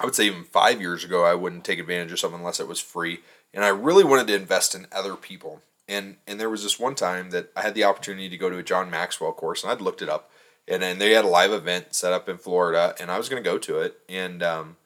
I 0.00 0.04
would 0.04 0.14
say 0.14 0.26
even 0.26 0.44
five 0.44 0.80
years 0.80 1.04
ago 1.04 1.24
I 1.24 1.34
wouldn't 1.34 1.64
take 1.64 1.78
advantage 1.78 2.12
of 2.12 2.18
something 2.18 2.40
unless 2.40 2.60
it 2.60 2.68
was 2.68 2.80
free. 2.80 3.20
And 3.54 3.64
I 3.64 3.68
really 3.68 4.04
wanted 4.04 4.26
to 4.28 4.34
invest 4.34 4.74
in 4.74 4.86
other 4.92 5.14
people. 5.14 5.62
And 5.88 6.16
and 6.26 6.38
there 6.38 6.50
was 6.50 6.62
this 6.62 6.78
one 6.78 6.94
time 6.94 7.30
that 7.30 7.50
I 7.56 7.62
had 7.62 7.74
the 7.74 7.84
opportunity 7.84 8.28
to 8.28 8.36
go 8.36 8.50
to 8.50 8.58
a 8.58 8.62
John 8.62 8.90
Maxwell 8.90 9.32
course, 9.32 9.62
and 9.62 9.72
I'd 9.72 9.80
looked 9.80 10.02
it 10.02 10.08
up, 10.08 10.30
and 10.66 10.82
then 10.82 10.98
they 10.98 11.12
had 11.12 11.24
a 11.24 11.28
live 11.28 11.52
event 11.52 11.94
set 11.94 12.12
up 12.12 12.28
in 12.28 12.36
Florida, 12.36 12.94
and 13.00 13.10
I 13.10 13.18
was 13.18 13.28
going 13.28 13.42
to 13.42 13.48
go 13.48 13.58
to 13.58 13.78
it, 13.80 13.98
and 14.08 14.42
um, 14.42 14.76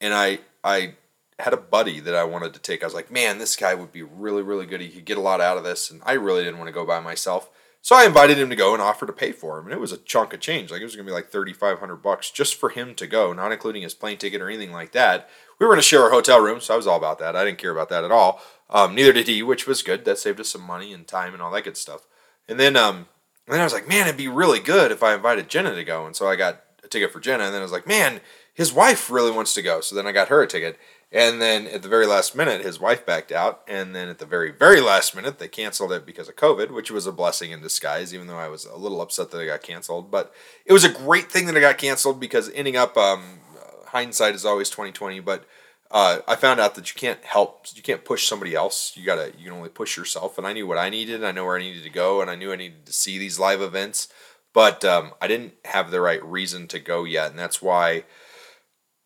and 0.00 0.12
I 0.12 0.40
I 0.62 0.94
had 1.38 1.52
a 1.52 1.58
buddy 1.58 1.98
that 2.00 2.14
I 2.14 2.24
wanted 2.24 2.54
to 2.54 2.60
take. 2.60 2.82
I 2.82 2.86
was 2.86 2.94
like, 2.94 3.10
man, 3.10 3.38
this 3.38 3.56
guy 3.56 3.74
would 3.74 3.90
be 3.90 4.02
really 4.02 4.42
really 4.42 4.66
good. 4.66 4.80
He 4.80 4.90
could 4.90 5.06
get 5.06 5.18
a 5.18 5.22
lot 5.22 5.40
out 5.40 5.56
of 5.56 5.64
this, 5.64 5.90
and 5.90 6.02
I 6.04 6.12
really 6.12 6.44
didn't 6.44 6.58
want 6.58 6.68
to 6.68 6.72
go 6.72 6.84
by 6.84 7.00
myself. 7.00 7.48
So 7.84 7.94
I 7.94 8.06
invited 8.06 8.38
him 8.38 8.48
to 8.48 8.56
go 8.56 8.72
and 8.72 8.80
offered 8.80 9.08
to 9.08 9.12
pay 9.12 9.30
for 9.30 9.58
him, 9.58 9.66
and 9.66 9.74
it 9.74 9.78
was 9.78 9.92
a 9.92 9.98
chunk 9.98 10.32
of 10.32 10.40
change. 10.40 10.70
Like 10.70 10.80
it 10.80 10.84
was 10.84 10.96
going 10.96 11.04
to 11.04 11.10
be 11.10 11.14
like 11.14 11.28
thirty 11.28 11.52
five 11.52 11.80
hundred 11.80 11.96
bucks 11.96 12.30
just 12.30 12.54
for 12.54 12.70
him 12.70 12.94
to 12.94 13.06
go, 13.06 13.34
not 13.34 13.52
including 13.52 13.82
his 13.82 13.92
plane 13.92 14.16
ticket 14.16 14.40
or 14.40 14.48
anything 14.48 14.72
like 14.72 14.92
that. 14.92 15.28
We 15.60 15.66
were 15.66 15.72
going 15.74 15.82
to 15.82 15.86
share 15.86 16.02
our 16.02 16.10
hotel 16.10 16.40
room, 16.40 16.62
so 16.62 16.72
I 16.72 16.78
was 16.78 16.86
all 16.86 16.96
about 16.96 17.18
that. 17.18 17.36
I 17.36 17.44
didn't 17.44 17.58
care 17.58 17.72
about 17.72 17.90
that 17.90 18.02
at 18.02 18.10
all. 18.10 18.40
Um, 18.70 18.94
neither 18.94 19.12
did 19.12 19.28
he, 19.28 19.42
which 19.42 19.66
was 19.66 19.82
good. 19.82 20.06
That 20.06 20.16
saved 20.16 20.40
us 20.40 20.48
some 20.48 20.62
money 20.62 20.94
and 20.94 21.06
time 21.06 21.34
and 21.34 21.42
all 21.42 21.50
that 21.50 21.64
good 21.64 21.76
stuff. 21.76 22.06
And 22.48 22.58
then, 22.58 22.74
um, 22.74 23.06
and 23.46 23.52
then 23.52 23.60
I 23.60 23.64
was 23.64 23.74
like, 23.74 23.86
man, 23.86 24.06
it'd 24.06 24.16
be 24.16 24.28
really 24.28 24.60
good 24.60 24.90
if 24.90 25.02
I 25.02 25.12
invited 25.12 25.50
Jenna 25.50 25.74
to 25.74 25.84
go. 25.84 26.06
And 26.06 26.16
so 26.16 26.26
I 26.26 26.36
got 26.36 26.62
a 26.82 26.88
ticket 26.88 27.12
for 27.12 27.20
Jenna. 27.20 27.44
And 27.44 27.52
then 27.52 27.60
I 27.60 27.64
was 27.64 27.72
like, 27.72 27.86
man, 27.86 28.22
his 28.54 28.72
wife 28.72 29.10
really 29.10 29.30
wants 29.30 29.52
to 29.54 29.62
go. 29.62 29.82
So 29.82 29.94
then 29.94 30.06
I 30.06 30.12
got 30.12 30.28
her 30.28 30.42
a 30.42 30.46
ticket. 30.46 30.78
And 31.14 31.40
then 31.40 31.68
at 31.68 31.82
the 31.82 31.88
very 31.88 32.06
last 32.06 32.34
minute, 32.34 32.62
his 32.62 32.80
wife 32.80 33.06
backed 33.06 33.30
out. 33.30 33.62
And 33.68 33.94
then 33.94 34.08
at 34.08 34.18
the 34.18 34.26
very, 34.26 34.50
very 34.50 34.80
last 34.80 35.14
minute, 35.14 35.38
they 35.38 35.46
canceled 35.46 35.92
it 35.92 36.04
because 36.04 36.28
of 36.28 36.34
COVID, 36.34 36.72
which 36.72 36.90
was 36.90 37.06
a 37.06 37.12
blessing 37.12 37.52
in 37.52 37.62
disguise, 37.62 38.12
even 38.12 38.26
though 38.26 38.36
I 38.36 38.48
was 38.48 38.64
a 38.64 38.76
little 38.76 39.00
upset 39.00 39.30
that 39.30 39.38
it 39.38 39.46
got 39.46 39.62
canceled. 39.62 40.10
But 40.10 40.34
it 40.66 40.72
was 40.72 40.82
a 40.82 40.88
great 40.88 41.30
thing 41.30 41.46
that 41.46 41.56
it 41.56 41.60
got 41.60 41.78
canceled 41.78 42.18
because 42.18 42.50
ending 42.50 42.76
up, 42.76 42.96
um, 42.96 43.38
hindsight 43.86 44.34
is 44.34 44.44
always 44.44 44.68
2020. 44.70 45.20
But 45.20 45.44
uh, 45.88 46.18
I 46.26 46.34
found 46.34 46.58
out 46.58 46.74
that 46.74 46.92
you 46.92 46.98
can't 46.98 47.22
help, 47.22 47.66
you 47.76 47.82
can't 47.82 48.04
push 48.04 48.26
somebody 48.26 48.56
else. 48.56 48.96
You 48.96 49.06
gotta, 49.06 49.32
you 49.38 49.44
can 49.44 49.52
only 49.52 49.68
push 49.68 49.96
yourself. 49.96 50.36
And 50.36 50.44
I 50.44 50.52
knew 50.52 50.66
what 50.66 50.78
I 50.78 50.90
needed. 50.90 51.22
I 51.22 51.30
know 51.30 51.44
where 51.44 51.56
I 51.56 51.62
needed 51.62 51.84
to 51.84 51.90
go, 51.90 52.22
and 52.22 52.28
I 52.28 52.34
knew 52.34 52.52
I 52.52 52.56
needed 52.56 52.86
to 52.86 52.92
see 52.92 53.18
these 53.18 53.38
live 53.38 53.62
events. 53.62 54.08
But 54.52 54.84
um, 54.84 55.12
I 55.22 55.28
didn't 55.28 55.54
have 55.66 55.92
the 55.92 56.00
right 56.00 56.24
reason 56.24 56.66
to 56.68 56.80
go 56.80 57.04
yet, 57.04 57.30
and 57.30 57.38
that's 57.38 57.62
why. 57.62 58.02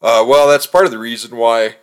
Uh, 0.01 0.25
well, 0.27 0.49
that's 0.49 0.67
part 0.67 0.87
of 0.87 0.91
the 0.91 0.99
reason 0.99 1.37
why 1.37 1.77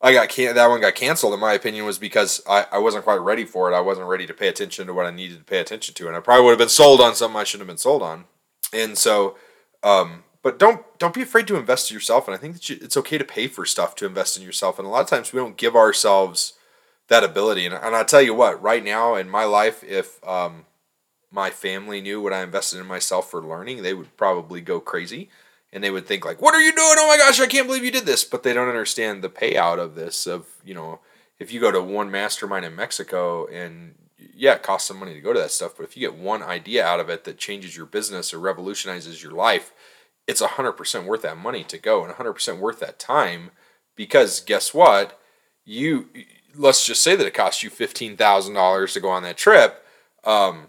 I 0.00 0.12
got 0.12 0.28
can- 0.28 0.54
that 0.54 0.68
one 0.68 0.80
got 0.80 0.94
canceled. 0.94 1.34
In 1.34 1.40
my 1.40 1.54
opinion, 1.54 1.84
was 1.84 1.98
because 1.98 2.42
I, 2.48 2.66
I 2.72 2.78
wasn't 2.78 3.04
quite 3.04 3.20
ready 3.20 3.44
for 3.44 3.70
it. 3.70 3.76
I 3.76 3.80
wasn't 3.80 4.06
ready 4.06 4.26
to 4.26 4.34
pay 4.34 4.48
attention 4.48 4.86
to 4.86 4.94
what 4.94 5.06
I 5.06 5.10
needed 5.10 5.38
to 5.38 5.44
pay 5.44 5.58
attention 5.58 5.94
to, 5.94 6.06
and 6.06 6.16
I 6.16 6.20
probably 6.20 6.44
would 6.44 6.52
have 6.52 6.58
been 6.58 6.68
sold 6.68 7.00
on 7.00 7.14
something 7.14 7.38
I 7.38 7.44
shouldn't 7.44 7.68
have 7.68 7.74
been 7.74 7.78
sold 7.78 8.02
on. 8.02 8.24
And 8.72 8.96
so, 8.96 9.36
um, 9.82 10.24
but 10.42 10.58
don't 10.58 10.84
don't 10.98 11.14
be 11.14 11.22
afraid 11.22 11.46
to 11.48 11.56
invest 11.56 11.90
in 11.90 11.94
yourself. 11.94 12.28
And 12.28 12.34
I 12.34 12.38
think 12.38 12.54
that 12.54 12.68
you, 12.68 12.78
it's 12.80 12.96
okay 12.96 13.18
to 13.18 13.24
pay 13.24 13.48
for 13.48 13.64
stuff 13.64 13.94
to 13.96 14.06
invest 14.06 14.36
in 14.36 14.42
yourself. 14.42 14.78
And 14.78 14.86
a 14.86 14.90
lot 14.90 15.02
of 15.02 15.08
times 15.08 15.32
we 15.32 15.40
don't 15.40 15.56
give 15.56 15.74
ourselves 15.74 16.54
that 17.08 17.24
ability. 17.24 17.66
And, 17.66 17.74
and 17.74 17.96
I'll 17.96 18.04
tell 18.04 18.22
you 18.22 18.34
what, 18.34 18.62
right 18.62 18.84
now 18.84 19.14
in 19.14 19.28
my 19.28 19.44
life, 19.44 19.82
if 19.82 20.22
um, 20.26 20.66
my 21.30 21.50
family 21.50 22.00
knew 22.00 22.20
what 22.20 22.32
I 22.32 22.42
invested 22.42 22.78
in 22.78 22.86
myself 22.86 23.30
for 23.30 23.42
learning, 23.42 23.82
they 23.82 23.94
would 23.94 24.16
probably 24.16 24.60
go 24.60 24.80
crazy. 24.80 25.28
And 25.72 25.84
they 25.84 25.90
would 25.90 26.06
think 26.06 26.24
like, 26.24 26.40
"What 26.40 26.54
are 26.54 26.62
you 26.62 26.72
doing? 26.72 26.94
Oh 26.98 27.08
my 27.08 27.18
gosh, 27.18 27.40
I 27.40 27.46
can't 27.46 27.66
believe 27.66 27.84
you 27.84 27.90
did 27.90 28.06
this!" 28.06 28.24
But 28.24 28.42
they 28.42 28.54
don't 28.54 28.68
understand 28.68 29.22
the 29.22 29.28
payout 29.28 29.78
of 29.78 29.94
this. 29.94 30.26
Of 30.26 30.46
you 30.64 30.74
know, 30.74 31.00
if 31.38 31.52
you 31.52 31.60
go 31.60 31.70
to 31.70 31.82
one 31.82 32.10
mastermind 32.10 32.64
in 32.64 32.74
Mexico 32.74 33.46
and 33.46 33.94
yeah, 34.34 34.54
it 34.54 34.62
costs 34.62 34.88
some 34.88 34.98
money 34.98 35.14
to 35.14 35.20
go 35.20 35.32
to 35.32 35.38
that 35.40 35.50
stuff, 35.50 35.74
but 35.76 35.84
if 35.84 35.96
you 35.96 36.00
get 36.00 36.18
one 36.18 36.42
idea 36.42 36.84
out 36.84 37.00
of 37.00 37.08
it 37.08 37.24
that 37.24 37.38
changes 37.38 37.76
your 37.76 37.86
business 37.86 38.32
or 38.32 38.38
revolutionizes 38.38 39.22
your 39.22 39.32
life, 39.32 39.72
it's 40.26 40.42
100% 40.42 41.04
worth 41.04 41.22
that 41.22 41.36
money 41.36 41.64
to 41.64 41.78
go 41.78 42.04
and 42.04 42.14
100% 42.14 42.58
worth 42.58 42.80
that 42.80 42.98
time 42.98 43.50
because 43.96 44.40
guess 44.40 44.72
what? 44.72 45.20
You 45.64 46.08
let's 46.54 46.86
just 46.86 47.02
say 47.02 47.14
that 47.14 47.26
it 47.26 47.34
costs 47.34 47.62
you 47.62 47.70
$15,000 47.70 48.92
to 48.92 49.00
go 49.00 49.08
on 49.08 49.22
that 49.22 49.36
trip. 49.36 49.84
Um, 50.24 50.68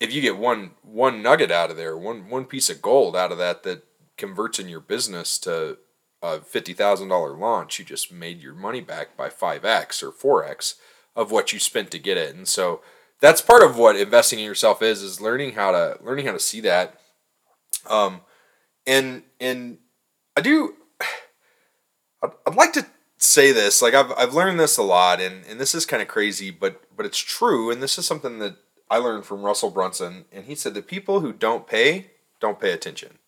if 0.00 0.12
you 0.12 0.20
get 0.20 0.36
one 0.36 0.72
one 0.82 1.22
nugget 1.22 1.50
out 1.50 1.70
of 1.70 1.76
there, 1.76 1.96
one 1.96 2.28
one 2.28 2.44
piece 2.44 2.68
of 2.68 2.82
gold 2.82 3.16
out 3.16 3.32
of 3.32 3.38
that 3.38 3.62
that 3.62 3.84
converts 4.16 4.58
in 4.58 4.68
your 4.68 4.80
business 4.80 5.38
to 5.40 5.78
a 6.22 6.40
fifty 6.40 6.72
thousand 6.72 7.08
dollar 7.08 7.36
launch, 7.36 7.78
you 7.78 7.84
just 7.84 8.12
made 8.12 8.40
your 8.40 8.54
money 8.54 8.80
back 8.80 9.16
by 9.16 9.28
five 9.28 9.64
x 9.64 10.02
or 10.02 10.10
four 10.10 10.44
x 10.44 10.76
of 11.14 11.30
what 11.30 11.52
you 11.52 11.58
spent 11.58 11.90
to 11.90 11.98
get 11.98 12.16
it. 12.16 12.34
And 12.34 12.48
so 12.48 12.80
that's 13.20 13.40
part 13.40 13.62
of 13.62 13.76
what 13.76 13.96
investing 13.96 14.38
in 14.38 14.44
yourself 14.44 14.82
is 14.82 15.02
is 15.02 15.20
learning 15.20 15.52
how 15.52 15.72
to 15.72 15.98
learning 16.02 16.26
how 16.26 16.32
to 16.32 16.38
see 16.40 16.60
that. 16.62 16.98
Um, 17.88 18.22
and 18.86 19.22
and 19.40 19.78
I 20.36 20.40
do. 20.40 20.74
I'd, 22.22 22.30
I'd 22.46 22.54
like 22.54 22.72
to 22.74 22.86
say 23.18 23.52
this 23.52 23.80
like 23.82 23.94
I've 23.94 24.12
I've 24.12 24.34
learned 24.34 24.58
this 24.58 24.76
a 24.76 24.82
lot, 24.82 25.20
and 25.20 25.44
and 25.46 25.60
this 25.60 25.74
is 25.74 25.86
kind 25.86 26.02
of 26.02 26.08
crazy, 26.08 26.50
but 26.50 26.82
but 26.96 27.06
it's 27.06 27.18
true, 27.18 27.70
and 27.70 27.82
this 27.82 27.98
is 27.98 28.06
something 28.06 28.38
that 28.38 28.56
I 28.90 28.98
learned 28.98 29.24
from 29.24 29.42
Russell 29.42 29.70
Brunson, 29.70 30.24
and 30.32 30.44
he 30.44 30.54
said 30.54 30.74
the 30.74 30.82
people 30.82 31.20
who 31.20 31.32
don't 31.32 31.66
pay 31.66 32.10
don't 32.40 32.60
pay 32.60 32.72
attention. 32.72 33.18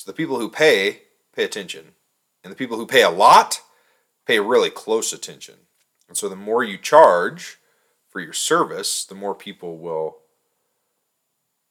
So 0.00 0.10
the 0.10 0.16
people 0.16 0.38
who 0.38 0.48
pay 0.48 1.02
pay 1.36 1.44
attention, 1.44 1.92
and 2.42 2.50
the 2.50 2.56
people 2.56 2.78
who 2.78 2.86
pay 2.86 3.02
a 3.02 3.10
lot 3.10 3.60
pay 4.26 4.40
really 4.40 4.70
close 4.70 5.12
attention. 5.12 5.56
And 6.08 6.16
so 6.16 6.26
the 6.26 6.36
more 6.36 6.64
you 6.64 6.78
charge 6.78 7.58
for 8.08 8.18
your 8.18 8.32
service, 8.32 9.04
the 9.04 9.14
more 9.14 9.34
people 9.34 9.76
will 9.76 10.16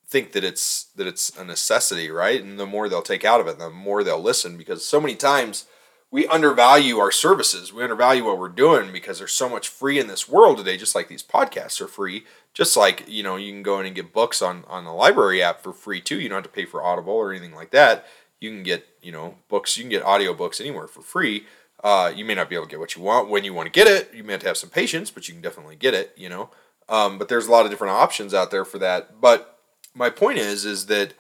think 0.08 0.34
that 0.34 0.44
it's 0.44 0.84
that 0.96 1.08
it's 1.08 1.36
a 1.36 1.44
necessity, 1.44 2.12
right? 2.12 2.44
And 2.44 2.60
the 2.60 2.68
more 2.68 2.88
they'll 2.88 3.02
take 3.02 3.26
out 3.26 3.42
of 3.42 3.48
it, 3.48 3.58
the 3.58 3.72
more 3.72 4.04
they'll 4.04 4.22
listen 4.22 4.58
because 4.58 4.86
so 4.86 5.02
many 5.02 5.16
times 5.16 5.66
we 6.12 6.28
undervalue 6.28 6.98
our 6.98 7.12
services. 7.12 7.72
We 7.72 7.84
undervalue 7.84 8.26
what 8.26 8.40
we're 8.40 8.50
doing 8.50 8.92
because 8.92 9.20
there's 9.20 9.32
so 9.32 9.48
much 9.48 9.68
free 9.68 10.00
in 10.00 10.08
this 10.08 10.28
world 10.28 10.58
today, 10.58 10.76
just 10.76 10.96
like 10.96 11.08
these 11.08 11.24
podcasts 11.24 11.80
are 11.82 11.88
free. 11.88 12.26
Just 12.54 12.76
like, 12.76 13.06
you 13.08 13.22
know, 13.22 13.36
you 13.36 13.52
can 13.52 13.62
go 13.62 13.80
in 13.80 13.86
and 13.86 13.96
get 13.96 14.12
books 14.12 14.42
on, 14.42 14.64
on 14.68 14.86
the 14.86 14.92
library 14.92 15.42
app 15.42 15.62
for 15.62 15.72
free 15.72 16.02
too. 16.02 16.20
You 16.20 16.28
don't 16.28 16.38
have 16.38 16.44
to 16.44 16.50
pay 16.50 16.66
for 16.66 16.84
Audible 16.84 17.14
or 17.14 17.32
anything 17.32 17.54
like 17.54 17.70
that. 17.72 18.06
You 18.40 18.50
can 18.52 18.64
get, 18.64 18.88
you 19.02 19.12
know, 19.12 19.36
books, 19.50 19.78
you 19.78 19.84
can 19.84 19.90
get 19.90 20.04
audio 20.04 20.34
books 20.34 20.62
anywhere 20.62 20.88
for 20.88 21.02
free. 21.02 21.46
Uh, 21.84 22.12
you 22.14 22.26
may 22.26 22.36
not 22.36 22.50
be 22.50 22.56
able 22.56 22.66
to 22.66 22.70
get 22.70 22.80
what 22.80 22.96
you 22.96 23.02
want 23.02 23.30
when 23.30 23.44
you 23.44 23.54
want 23.54 23.68
to 23.68 23.72
get 23.72 23.88
it. 23.88 24.14
You 24.14 24.24
may 24.24 24.34
have 24.34 24.42
to 24.42 24.48
have 24.48 24.58
some 24.58 24.70
patience, 24.70 25.12
but 25.12 25.28
you 25.28 25.34
can 25.34 25.42
definitely 25.42 25.76
get 25.76 25.94
it, 25.94 26.14
you 26.18 26.30
know. 26.30 26.50
Um, 26.90 27.18
but 27.18 27.30
there's 27.30 27.48
a 27.48 27.52
lot 27.52 27.66
of 27.66 27.72
different 27.72 27.94
options 27.94 28.34
out 28.34 28.52
there 28.52 28.66
for 28.66 28.80
that. 28.80 29.22
But 29.22 29.60
my 29.94 30.10
point 30.10 30.40
is, 30.40 30.66
is 30.66 30.88
that 30.88 31.14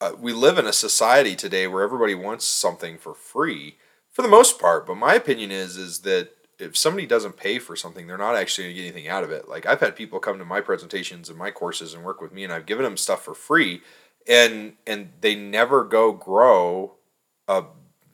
uh, 0.00 0.12
we 0.18 0.32
live 0.32 0.58
in 0.58 0.66
a 0.66 0.72
society 0.72 1.36
today 1.36 1.66
where 1.66 1.82
everybody 1.82 2.14
wants 2.14 2.44
something 2.44 2.98
for 2.98 3.14
free 3.14 3.76
for 4.10 4.22
the 4.22 4.28
most 4.28 4.58
part. 4.58 4.86
But 4.86 4.96
my 4.96 5.14
opinion 5.14 5.50
is 5.50 5.76
is 5.76 6.00
that 6.00 6.30
if 6.58 6.76
somebody 6.76 7.06
doesn't 7.06 7.36
pay 7.36 7.58
for 7.58 7.74
something, 7.74 8.06
they're 8.06 8.18
not 8.18 8.36
actually 8.36 8.64
going 8.64 8.76
to 8.76 8.82
get 8.82 8.88
anything 8.88 9.08
out 9.08 9.24
of 9.24 9.30
it. 9.30 9.48
Like 9.48 9.66
I've 9.66 9.80
had 9.80 9.96
people 9.96 10.18
come 10.18 10.38
to 10.38 10.44
my 10.44 10.60
presentations 10.60 11.28
and 11.28 11.38
my 11.38 11.50
courses 11.50 11.94
and 11.94 12.04
work 12.04 12.20
with 12.20 12.32
me, 12.32 12.44
and 12.44 12.52
I've 12.52 12.66
given 12.66 12.84
them 12.84 12.96
stuff 12.96 13.24
for 13.24 13.34
free, 13.34 13.82
and 14.28 14.74
and 14.86 15.10
they 15.20 15.34
never 15.34 15.84
go 15.84 16.12
grow 16.12 16.94
a 17.48 17.64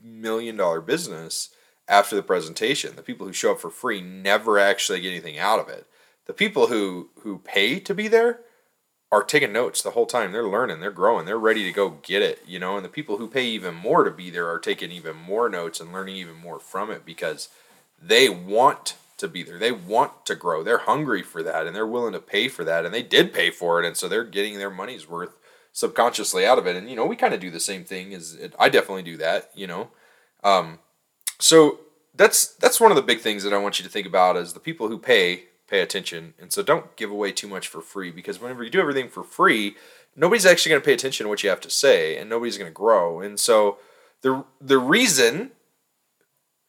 million 0.02 0.56
dollar 0.56 0.80
business 0.80 1.50
after 1.88 2.16
the 2.16 2.22
presentation. 2.22 2.96
The 2.96 3.02
people 3.02 3.26
who 3.26 3.32
show 3.32 3.52
up 3.52 3.60
for 3.60 3.70
free 3.70 4.00
never 4.00 4.58
actually 4.58 5.00
get 5.00 5.10
anything 5.10 5.38
out 5.38 5.58
of 5.58 5.68
it. 5.68 5.86
The 6.26 6.32
people 6.32 6.68
who 6.68 7.10
who 7.22 7.38
pay 7.38 7.80
to 7.80 7.94
be 7.94 8.08
there 8.08 8.40
are 9.12 9.24
taking 9.24 9.52
notes 9.52 9.82
the 9.82 9.90
whole 9.90 10.06
time. 10.06 10.30
They're 10.30 10.44
learning, 10.44 10.78
they're 10.78 10.92
growing, 10.92 11.26
they're 11.26 11.36
ready 11.36 11.64
to 11.64 11.72
go 11.72 11.98
get 12.02 12.22
it, 12.22 12.42
you 12.46 12.60
know. 12.60 12.76
And 12.76 12.84
the 12.84 12.90
people 12.90 13.16
who 13.16 13.26
pay 13.26 13.44
even 13.46 13.74
more 13.74 14.04
to 14.04 14.10
be 14.10 14.30
there 14.30 14.48
are 14.48 14.58
taking 14.58 14.92
even 14.92 15.16
more 15.16 15.48
notes 15.48 15.80
and 15.80 15.92
learning 15.92 16.16
even 16.16 16.36
more 16.36 16.60
from 16.60 16.90
it 16.90 17.04
because 17.04 17.48
they 18.00 18.28
want 18.28 18.94
to 19.18 19.28
be 19.28 19.42
there. 19.42 19.58
They 19.58 19.72
want 19.72 20.24
to 20.26 20.34
grow. 20.36 20.62
They're 20.62 20.78
hungry 20.78 21.22
for 21.22 21.42
that 21.42 21.66
and 21.66 21.74
they're 21.74 21.86
willing 21.86 22.12
to 22.12 22.20
pay 22.20 22.48
for 22.48 22.64
that. 22.64 22.84
And 22.84 22.94
they 22.94 23.02
did 23.02 23.32
pay 23.32 23.50
for 23.50 23.82
it. 23.82 23.86
And 23.86 23.96
so 23.96 24.08
they're 24.08 24.24
getting 24.24 24.58
their 24.58 24.70
money's 24.70 25.08
worth 25.08 25.39
subconsciously 25.72 26.46
out 26.46 26.58
of 26.58 26.66
it. 26.66 26.76
And, 26.76 26.88
you 26.88 26.96
know, 26.96 27.06
we 27.06 27.16
kind 27.16 27.34
of 27.34 27.40
do 27.40 27.50
the 27.50 27.60
same 27.60 27.84
thing 27.84 28.14
as 28.14 28.34
it, 28.34 28.54
I 28.58 28.68
definitely 28.68 29.02
do 29.02 29.16
that, 29.18 29.50
you 29.54 29.66
know. 29.66 29.90
Um, 30.42 30.78
so 31.38 31.80
that's 32.14 32.46
that's 32.56 32.80
one 32.80 32.90
of 32.90 32.96
the 32.96 33.02
big 33.02 33.20
things 33.20 33.44
that 33.44 33.52
I 33.52 33.58
want 33.58 33.78
you 33.78 33.84
to 33.84 33.90
think 33.90 34.06
about 34.06 34.36
is 34.36 34.52
the 34.52 34.60
people 34.60 34.88
who 34.88 34.98
pay 34.98 35.44
pay 35.68 35.80
attention. 35.80 36.34
And 36.38 36.52
so 36.52 36.62
don't 36.62 36.96
give 36.96 37.10
away 37.10 37.32
too 37.32 37.48
much 37.48 37.68
for 37.68 37.80
free 37.80 38.10
because 38.10 38.40
whenever 38.40 38.64
you 38.64 38.70
do 38.70 38.80
everything 38.80 39.08
for 39.08 39.22
free, 39.22 39.76
nobody's 40.16 40.44
actually 40.44 40.70
going 40.70 40.82
to 40.82 40.86
pay 40.86 40.92
attention 40.92 41.24
to 41.24 41.28
what 41.28 41.44
you 41.44 41.50
have 41.50 41.60
to 41.60 41.70
say 41.70 42.16
and 42.16 42.28
nobody's 42.28 42.58
going 42.58 42.70
to 42.70 42.74
grow. 42.74 43.20
And 43.20 43.38
so 43.38 43.78
the 44.22 44.44
the 44.60 44.78
reason 44.78 45.52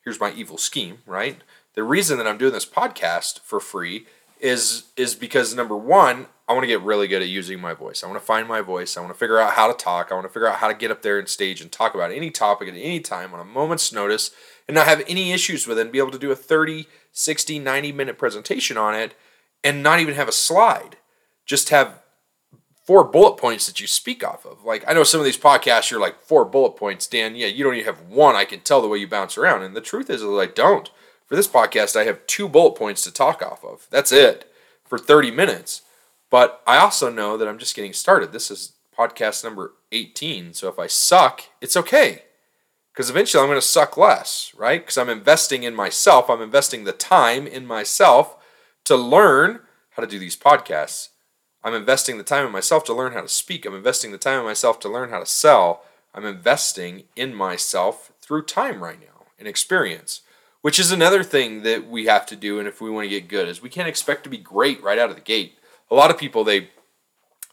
here's 0.03 0.19
my 0.19 0.31
evil 0.33 0.57
scheme, 0.57 0.99
right? 1.05 1.37
The 1.73 1.83
reason 1.83 2.17
that 2.17 2.27
I'm 2.27 2.37
doing 2.37 2.53
this 2.53 2.65
podcast 2.65 3.39
for 3.41 3.59
free 3.59 4.05
is 4.39 4.85
is 4.97 5.15
because 5.15 5.55
number 5.55 5.77
1, 5.77 6.27
I 6.51 6.53
want 6.53 6.63
to 6.63 6.67
get 6.67 6.81
really 6.81 7.07
good 7.07 7.21
at 7.21 7.29
using 7.29 7.61
my 7.61 7.73
voice. 7.73 8.03
I 8.03 8.07
want 8.07 8.19
to 8.19 8.25
find 8.25 8.45
my 8.45 8.59
voice. 8.59 8.97
I 8.97 8.99
want 8.99 9.13
to 9.13 9.17
figure 9.17 9.39
out 9.39 9.53
how 9.53 9.71
to 9.71 9.73
talk. 9.73 10.11
I 10.11 10.15
want 10.15 10.25
to 10.25 10.33
figure 10.33 10.49
out 10.49 10.57
how 10.57 10.67
to 10.67 10.73
get 10.73 10.91
up 10.91 11.01
there 11.01 11.17
and 11.17 11.29
stage 11.29 11.61
and 11.61 11.71
talk 11.71 11.95
about 11.95 12.11
any 12.11 12.29
topic 12.29 12.67
at 12.67 12.75
any 12.75 12.99
time 12.99 13.33
on 13.33 13.39
a 13.39 13.45
moment's 13.45 13.93
notice 13.93 14.31
and 14.67 14.75
not 14.75 14.85
have 14.85 15.01
any 15.07 15.31
issues 15.31 15.65
with 15.65 15.77
it 15.77 15.83
and 15.83 15.93
be 15.93 15.99
able 15.99 16.11
to 16.11 16.19
do 16.19 16.29
a 16.29 16.35
30 16.35 16.87
60, 17.13 17.59
90 17.59 17.91
minute 17.93 18.17
presentation 18.17 18.75
on 18.77 18.93
it 18.95 19.13
and 19.63 19.81
not 19.81 20.01
even 20.01 20.15
have 20.15 20.27
a 20.27 20.33
slide. 20.33 20.97
Just 21.45 21.69
have 21.69 22.01
four 22.85 23.05
bullet 23.05 23.37
points 23.37 23.65
that 23.67 23.79
you 23.79 23.87
speak 23.87 24.21
off 24.21 24.45
of. 24.45 24.65
Like 24.65 24.83
I 24.85 24.93
know 24.93 25.05
some 25.05 25.21
of 25.21 25.25
these 25.25 25.37
podcasts, 25.37 25.89
you're 25.89 26.01
like 26.01 26.19
four 26.19 26.43
bullet 26.43 26.75
points, 26.75 27.07
Dan. 27.07 27.37
Yeah, 27.37 27.47
you 27.47 27.63
don't 27.63 27.75
even 27.75 27.85
have 27.85 28.09
one. 28.09 28.35
I 28.35 28.43
can 28.43 28.59
tell 28.59 28.81
the 28.81 28.89
way 28.89 28.97
you 28.97 29.07
bounce 29.07 29.37
around. 29.37 29.63
And 29.63 29.73
the 29.73 29.79
truth 29.79 30.09
is 30.09 30.21
I 30.21 30.47
don't. 30.47 30.89
For 31.27 31.37
this 31.37 31.47
podcast, 31.47 31.95
I 31.95 32.03
have 32.03 32.27
two 32.27 32.49
bullet 32.49 32.75
points 32.75 33.03
to 33.03 33.11
talk 33.13 33.41
off 33.41 33.63
of. 33.63 33.87
That's 33.89 34.11
it 34.11 34.51
for 34.83 34.97
30 34.97 35.31
minutes. 35.31 35.83
But 36.31 36.63
I 36.65 36.77
also 36.77 37.11
know 37.11 37.37
that 37.37 37.47
I'm 37.47 37.59
just 37.59 37.75
getting 37.75 37.93
started. 37.93 38.31
This 38.31 38.49
is 38.49 38.73
podcast 38.97 39.43
number 39.43 39.73
18. 39.91 40.53
So 40.53 40.67
if 40.69 40.79
I 40.79 40.87
suck, 40.87 41.43
it's 41.61 41.77
okay 41.77 42.23
because 42.93 43.09
eventually 43.09 43.41
I'm 43.41 43.49
going 43.49 43.59
to 43.59 43.65
suck 43.65 43.97
less, 43.97 44.53
right? 44.57 44.81
Because 44.81 44.97
I'm 44.97 45.09
investing 45.09 45.63
in 45.63 45.75
myself. 45.75 46.29
I'm 46.29 46.41
investing 46.41 46.83
the 46.83 46.91
time 46.91 47.47
in 47.47 47.65
myself 47.65 48.37
to 48.85 48.95
learn 48.95 49.59
how 49.91 50.01
to 50.01 50.09
do 50.09 50.19
these 50.19 50.37
podcasts. 50.37 51.09
I'm 51.63 51.73
investing 51.73 52.17
the 52.17 52.23
time 52.23 52.45
in 52.45 52.51
myself 52.51 52.83
to 52.85 52.93
learn 52.93 53.13
how 53.13 53.21
to 53.21 53.27
speak. 53.27 53.65
I'm 53.65 53.75
investing 53.75 54.11
the 54.11 54.17
time 54.17 54.39
in 54.39 54.45
myself 54.45 54.79
to 54.81 54.89
learn 54.89 55.09
how 55.09 55.19
to 55.19 55.25
sell. 55.25 55.83
I'm 56.13 56.25
investing 56.25 57.03
in 57.15 57.35
myself 57.35 58.11
through 58.21 58.45
time 58.45 58.83
right 58.83 58.99
now 58.99 59.27
and 59.37 59.47
experience, 59.47 60.21
which 60.61 60.79
is 60.79 60.91
another 60.91 61.23
thing 61.23 61.63
that 61.63 61.87
we 61.87 62.05
have 62.05 62.25
to 62.27 62.35
do. 62.35 62.57
And 62.57 62.67
if 62.67 62.81
we 62.81 62.89
want 62.89 63.05
to 63.05 63.09
get 63.09 63.27
good, 63.27 63.47
is 63.47 63.61
we 63.61 63.69
can't 63.69 63.87
expect 63.87 64.23
to 64.23 64.29
be 64.29 64.37
great 64.37 64.81
right 64.81 64.99
out 64.99 65.09
of 65.09 65.15
the 65.15 65.21
gate. 65.21 65.57
A 65.91 65.95
lot 65.95 66.09
of 66.09 66.17
people 66.17 66.43
they 66.43 66.69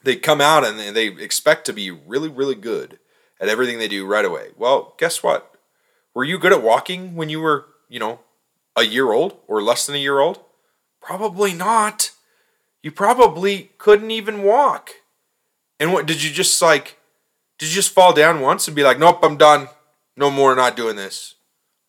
they 0.03 0.15
come 0.15 0.39
out 0.39 0.65
and 0.65 0.79
they 0.95 1.07
expect 1.07 1.65
to 1.65 1.73
be 1.73 1.91
really 1.91 2.29
really 2.29 2.55
good 2.55 2.97
at 3.39 3.49
everything 3.49 3.77
they 3.77 3.87
do 3.87 4.05
right 4.05 4.25
away. 4.25 4.49
Well, 4.57 4.95
guess 4.97 5.21
what? 5.21 5.55
Were 6.13 6.23
you 6.23 6.39
good 6.39 6.53
at 6.53 6.63
walking 6.63 7.15
when 7.15 7.29
you 7.29 7.39
were, 7.39 7.67
you 7.87 7.99
know, 7.99 8.19
a 8.75 8.83
year 8.83 9.11
old 9.11 9.37
or 9.47 9.61
less 9.61 9.85
than 9.85 9.95
a 9.95 9.99
year 9.99 10.19
old? 10.19 10.39
Probably 11.01 11.53
not. 11.53 12.11
You 12.81 12.91
probably 12.91 13.71
couldn't 13.77 14.11
even 14.11 14.43
walk. 14.43 14.91
And 15.79 15.93
what 15.93 16.05
did 16.05 16.23
you 16.23 16.31
just 16.31 16.61
like 16.61 16.97
did 17.57 17.69
you 17.69 17.75
just 17.75 17.93
fall 17.93 18.13
down 18.13 18.39
once 18.39 18.67
and 18.67 18.75
be 18.75 18.83
like, 18.83 18.99
"Nope, 18.99 19.19
I'm 19.21 19.37
done. 19.37 19.67
No 20.15 20.31
more 20.31 20.55
not 20.55 20.77
doing 20.77 20.95
this." 20.95 21.35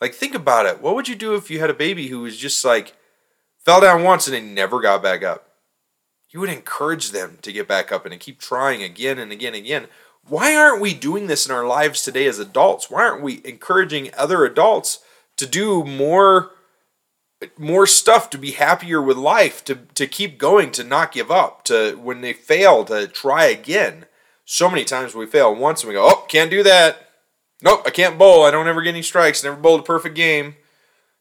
Like 0.01 0.15
think 0.15 0.35
about 0.35 0.67
it. 0.67 0.81
What 0.81 0.95
would 0.95 1.09
you 1.09 1.15
do 1.15 1.35
if 1.35 1.51
you 1.51 1.61
had 1.61 1.71
a 1.71 1.75
baby 1.75 2.09
who 2.09 2.21
was 2.21 2.37
just 2.37 2.65
like 2.65 2.97
fell 3.65 3.81
down 3.81 4.03
once 4.03 4.27
and 4.27 4.35
they 4.35 4.41
never 4.41 4.81
got 4.81 5.03
back 5.03 5.23
up? 5.23 5.50
You 6.31 6.41
would 6.41 6.51
encourage 6.51 7.11
them 7.11 7.39
to 7.43 7.53
get 7.53 7.67
back 7.67 7.91
up 7.91 8.05
and 8.07 8.13
to 8.13 8.19
keep 8.19 8.39
trying 8.39 8.83
again 8.83 9.19
and 9.19 9.33
again 9.33 9.55
and 9.55 9.65
again. 9.65 9.87
Why 10.29 10.55
aren't 10.55 10.81
we 10.81 10.95
doing 10.95 11.27
this 11.27 11.45
in 11.45 11.53
our 11.53 11.67
lives 11.67 12.03
today 12.03 12.27
as 12.27 12.39
adults? 12.39 12.89
Why 12.89 13.03
aren't 13.03 13.23
we 13.23 13.41
encouraging 13.45 14.11
other 14.17 14.45
adults 14.45 15.01
to 15.37 15.47
do 15.47 15.85
more 15.85 16.53
more 17.57 17.87
stuff 17.87 18.29
to 18.31 18.39
be 18.39 18.53
happier 18.53 19.01
with 19.01 19.17
life, 19.17 19.65
to 19.65 19.77
to 19.95 20.07
keep 20.07 20.39
going, 20.39 20.71
to 20.73 20.85
not 20.85 21.13
give 21.13 21.31
up, 21.31 21.65
to 21.65 21.95
when 21.95 22.21
they 22.21 22.33
fail 22.33 22.85
to 22.85 23.09
try 23.09 23.47
again. 23.47 24.07
So 24.45 24.69
many 24.69 24.85
times 24.85 25.15
we 25.15 25.27
fail 25.27 25.55
once 25.55 25.83
and 25.83 25.89
we 25.89 25.95
go, 25.95 26.07
"Oh, 26.07 26.27
can't 26.29 26.51
do 26.51 26.63
that. 26.63 27.09
Nope, 27.63 27.83
I 27.87 27.91
can't 27.91 28.19
bowl. 28.19 28.45
I 28.45 28.51
don't 28.51 28.69
ever 28.69 28.83
get 28.83 28.91
any 28.91 29.03
strikes. 29.03 29.43
Never 29.43 29.57
bowled 29.57 29.81
a 29.81 29.85
perfect 29.85 30.15
game." 30.15 30.57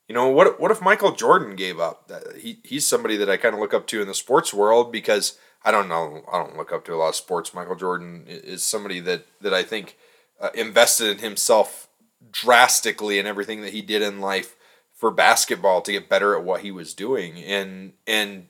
You 0.09 0.15
know, 0.15 0.27
what 0.27 0.59
what 0.59 0.71
if 0.71 0.81
Michael 0.81 1.11
Jordan 1.11 1.55
gave 1.55 1.79
up? 1.79 2.11
He 2.35 2.57
he's 2.63 2.85
somebody 2.85 3.15
that 3.17 3.29
I 3.29 3.37
kind 3.37 3.53
of 3.53 3.61
look 3.61 3.75
up 3.75 3.85
to 3.87 4.01
in 4.01 4.07
the 4.07 4.15
sports 4.15 4.51
world 4.51 4.91
because 4.91 5.37
I 5.63 5.69
don't 5.69 5.87
know. 5.87 6.23
I 6.31 6.39
don't 6.39 6.57
look 6.57 6.73
up 6.73 6.83
to 6.85 6.95
a 6.95 6.97
lot 6.97 7.09
of 7.09 7.15
sports. 7.15 7.53
Michael 7.53 7.75
Jordan 7.75 8.23
is 8.27 8.63
somebody 8.63 8.99
that 9.01 9.27
that 9.39 9.53
I 9.53 9.61
think 9.61 9.97
uh, 10.41 10.49
invested 10.55 11.09
in 11.09 11.17
himself 11.19 11.87
drastically 12.31 13.19
in 13.19 13.27
everything 13.27 13.61
that 13.61 13.71
he 13.71 13.83
did 13.83 14.01
in 14.01 14.19
life 14.19 14.55
for 14.91 15.11
basketball 15.11 15.81
to 15.81 15.91
get 15.91 16.09
better 16.09 16.35
at 16.35 16.43
what 16.43 16.61
he 16.61 16.71
was 16.71 16.95
doing, 16.95 17.43
and 17.43 17.93
and 18.07 18.47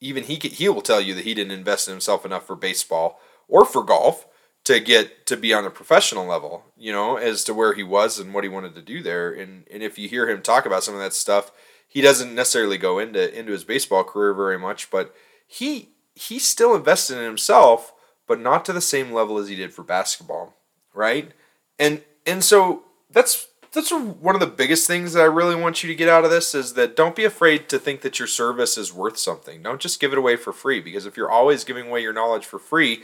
even 0.00 0.24
he 0.24 0.36
he 0.36 0.70
will 0.70 0.80
tell 0.80 1.02
you 1.02 1.12
that 1.14 1.24
he 1.24 1.34
didn't 1.34 1.52
invest 1.52 1.86
in 1.86 1.92
himself 1.92 2.24
enough 2.24 2.46
for 2.46 2.56
baseball 2.56 3.20
or 3.46 3.66
for 3.66 3.84
golf 3.84 4.26
to 4.64 4.78
get 4.78 5.26
to 5.26 5.36
be 5.36 5.52
on 5.52 5.64
a 5.64 5.70
professional 5.70 6.26
level, 6.26 6.64
you 6.76 6.92
know, 6.92 7.16
as 7.16 7.42
to 7.44 7.54
where 7.54 7.74
he 7.74 7.82
was 7.82 8.18
and 8.18 8.32
what 8.32 8.44
he 8.44 8.48
wanted 8.48 8.74
to 8.74 8.82
do 8.82 9.02
there. 9.02 9.32
And 9.32 9.66
and 9.70 9.82
if 9.82 9.98
you 9.98 10.08
hear 10.08 10.28
him 10.28 10.42
talk 10.42 10.66
about 10.66 10.84
some 10.84 10.94
of 10.94 11.00
that 11.00 11.14
stuff, 11.14 11.50
he 11.88 12.00
doesn't 12.00 12.34
necessarily 12.34 12.78
go 12.78 12.98
into 12.98 13.36
into 13.36 13.52
his 13.52 13.64
baseball 13.64 14.04
career 14.04 14.34
very 14.34 14.58
much, 14.58 14.90
but 14.90 15.14
he 15.46 15.90
he 16.14 16.38
still 16.38 16.74
invested 16.74 17.18
in 17.18 17.24
himself, 17.24 17.92
but 18.26 18.40
not 18.40 18.64
to 18.64 18.72
the 18.72 18.80
same 18.80 19.12
level 19.12 19.38
as 19.38 19.48
he 19.48 19.56
did 19.56 19.72
for 19.72 19.82
basketball, 19.82 20.54
right? 20.94 21.32
And 21.78 22.02
and 22.26 22.44
so 22.44 22.84
that's 23.10 23.48
that's 23.72 23.90
one 23.90 24.34
of 24.34 24.40
the 24.40 24.46
biggest 24.46 24.86
things 24.86 25.14
that 25.14 25.22
I 25.22 25.26
really 25.26 25.56
want 25.56 25.82
you 25.82 25.88
to 25.88 25.94
get 25.94 26.08
out 26.08 26.24
of 26.24 26.30
this 26.30 26.54
is 26.54 26.74
that 26.74 26.94
don't 26.94 27.16
be 27.16 27.24
afraid 27.24 27.68
to 27.70 27.78
think 27.78 28.02
that 28.02 28.18
your 28.18 28.28
service 28.28 28.76
is 28.76 28.92
worth 28.92 29.18
something. 29.18 29.62
Don't 29.62 29.80
just 29.80 29.98
give 29.98 30.12
it 30.12 30.18
away 30.18 30.36
for 30.36 30.52
free 30.52 30.80
because 30.80 31.06
if 31.06 31.16
you're 31.16 31.30
always 31.30 31.64
giving 31.64 31.88
away 31.88 32.02
your 32.02 32.12
knowledge 32.12 32.44
for 32.44 32.58
free, 32.58 33.02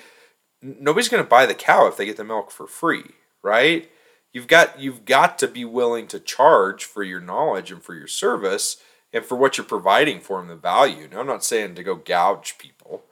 nobody's 0.62 1.08
going 1.08 1.22
to 1.22 1.28
buy 1.28 1.46
the 1.46 1.54
cow 1.54 1.86
if 1.86 1.96
they 1.96 2.06
get 2.06 2.16
the 2.16 2.24
milk 2.24 2.50
for 2.50 2.66
free, 2.66 3.04
right? 3.42 3.90
You've 4.32 4.46
got 4.46 4.78
you've 4.78 5.04
got 5.04 5.38
to 5.38 5.48
be 5.48 5.64
willing 5.64 6.06
to 6.08 6.20
charge 6.20 6.84
for 6.84 7.02
your 7.02 7.20
knowledge 7.20 7.72
and 7.72 7.82
for 7.82 7.94
your 7.94 8.06
service 8.06 8.76
and 9.12 9.24
for 9.24 9.36
what 9.36 9.56
you're 9.56 9.64
providing 9.64 10.20
for 10.20 10.38
them 10.38 10.48
the 10.48 10.56
value. 10.56 11.08
Now 11.10 11.20
I'm 11.20 11.26
not 11.26 11.44
saying 11.44 11.74
to 11.76 11.82
go 11.82 11.96
gouge 11.96 12.58
people, 12.58 13.04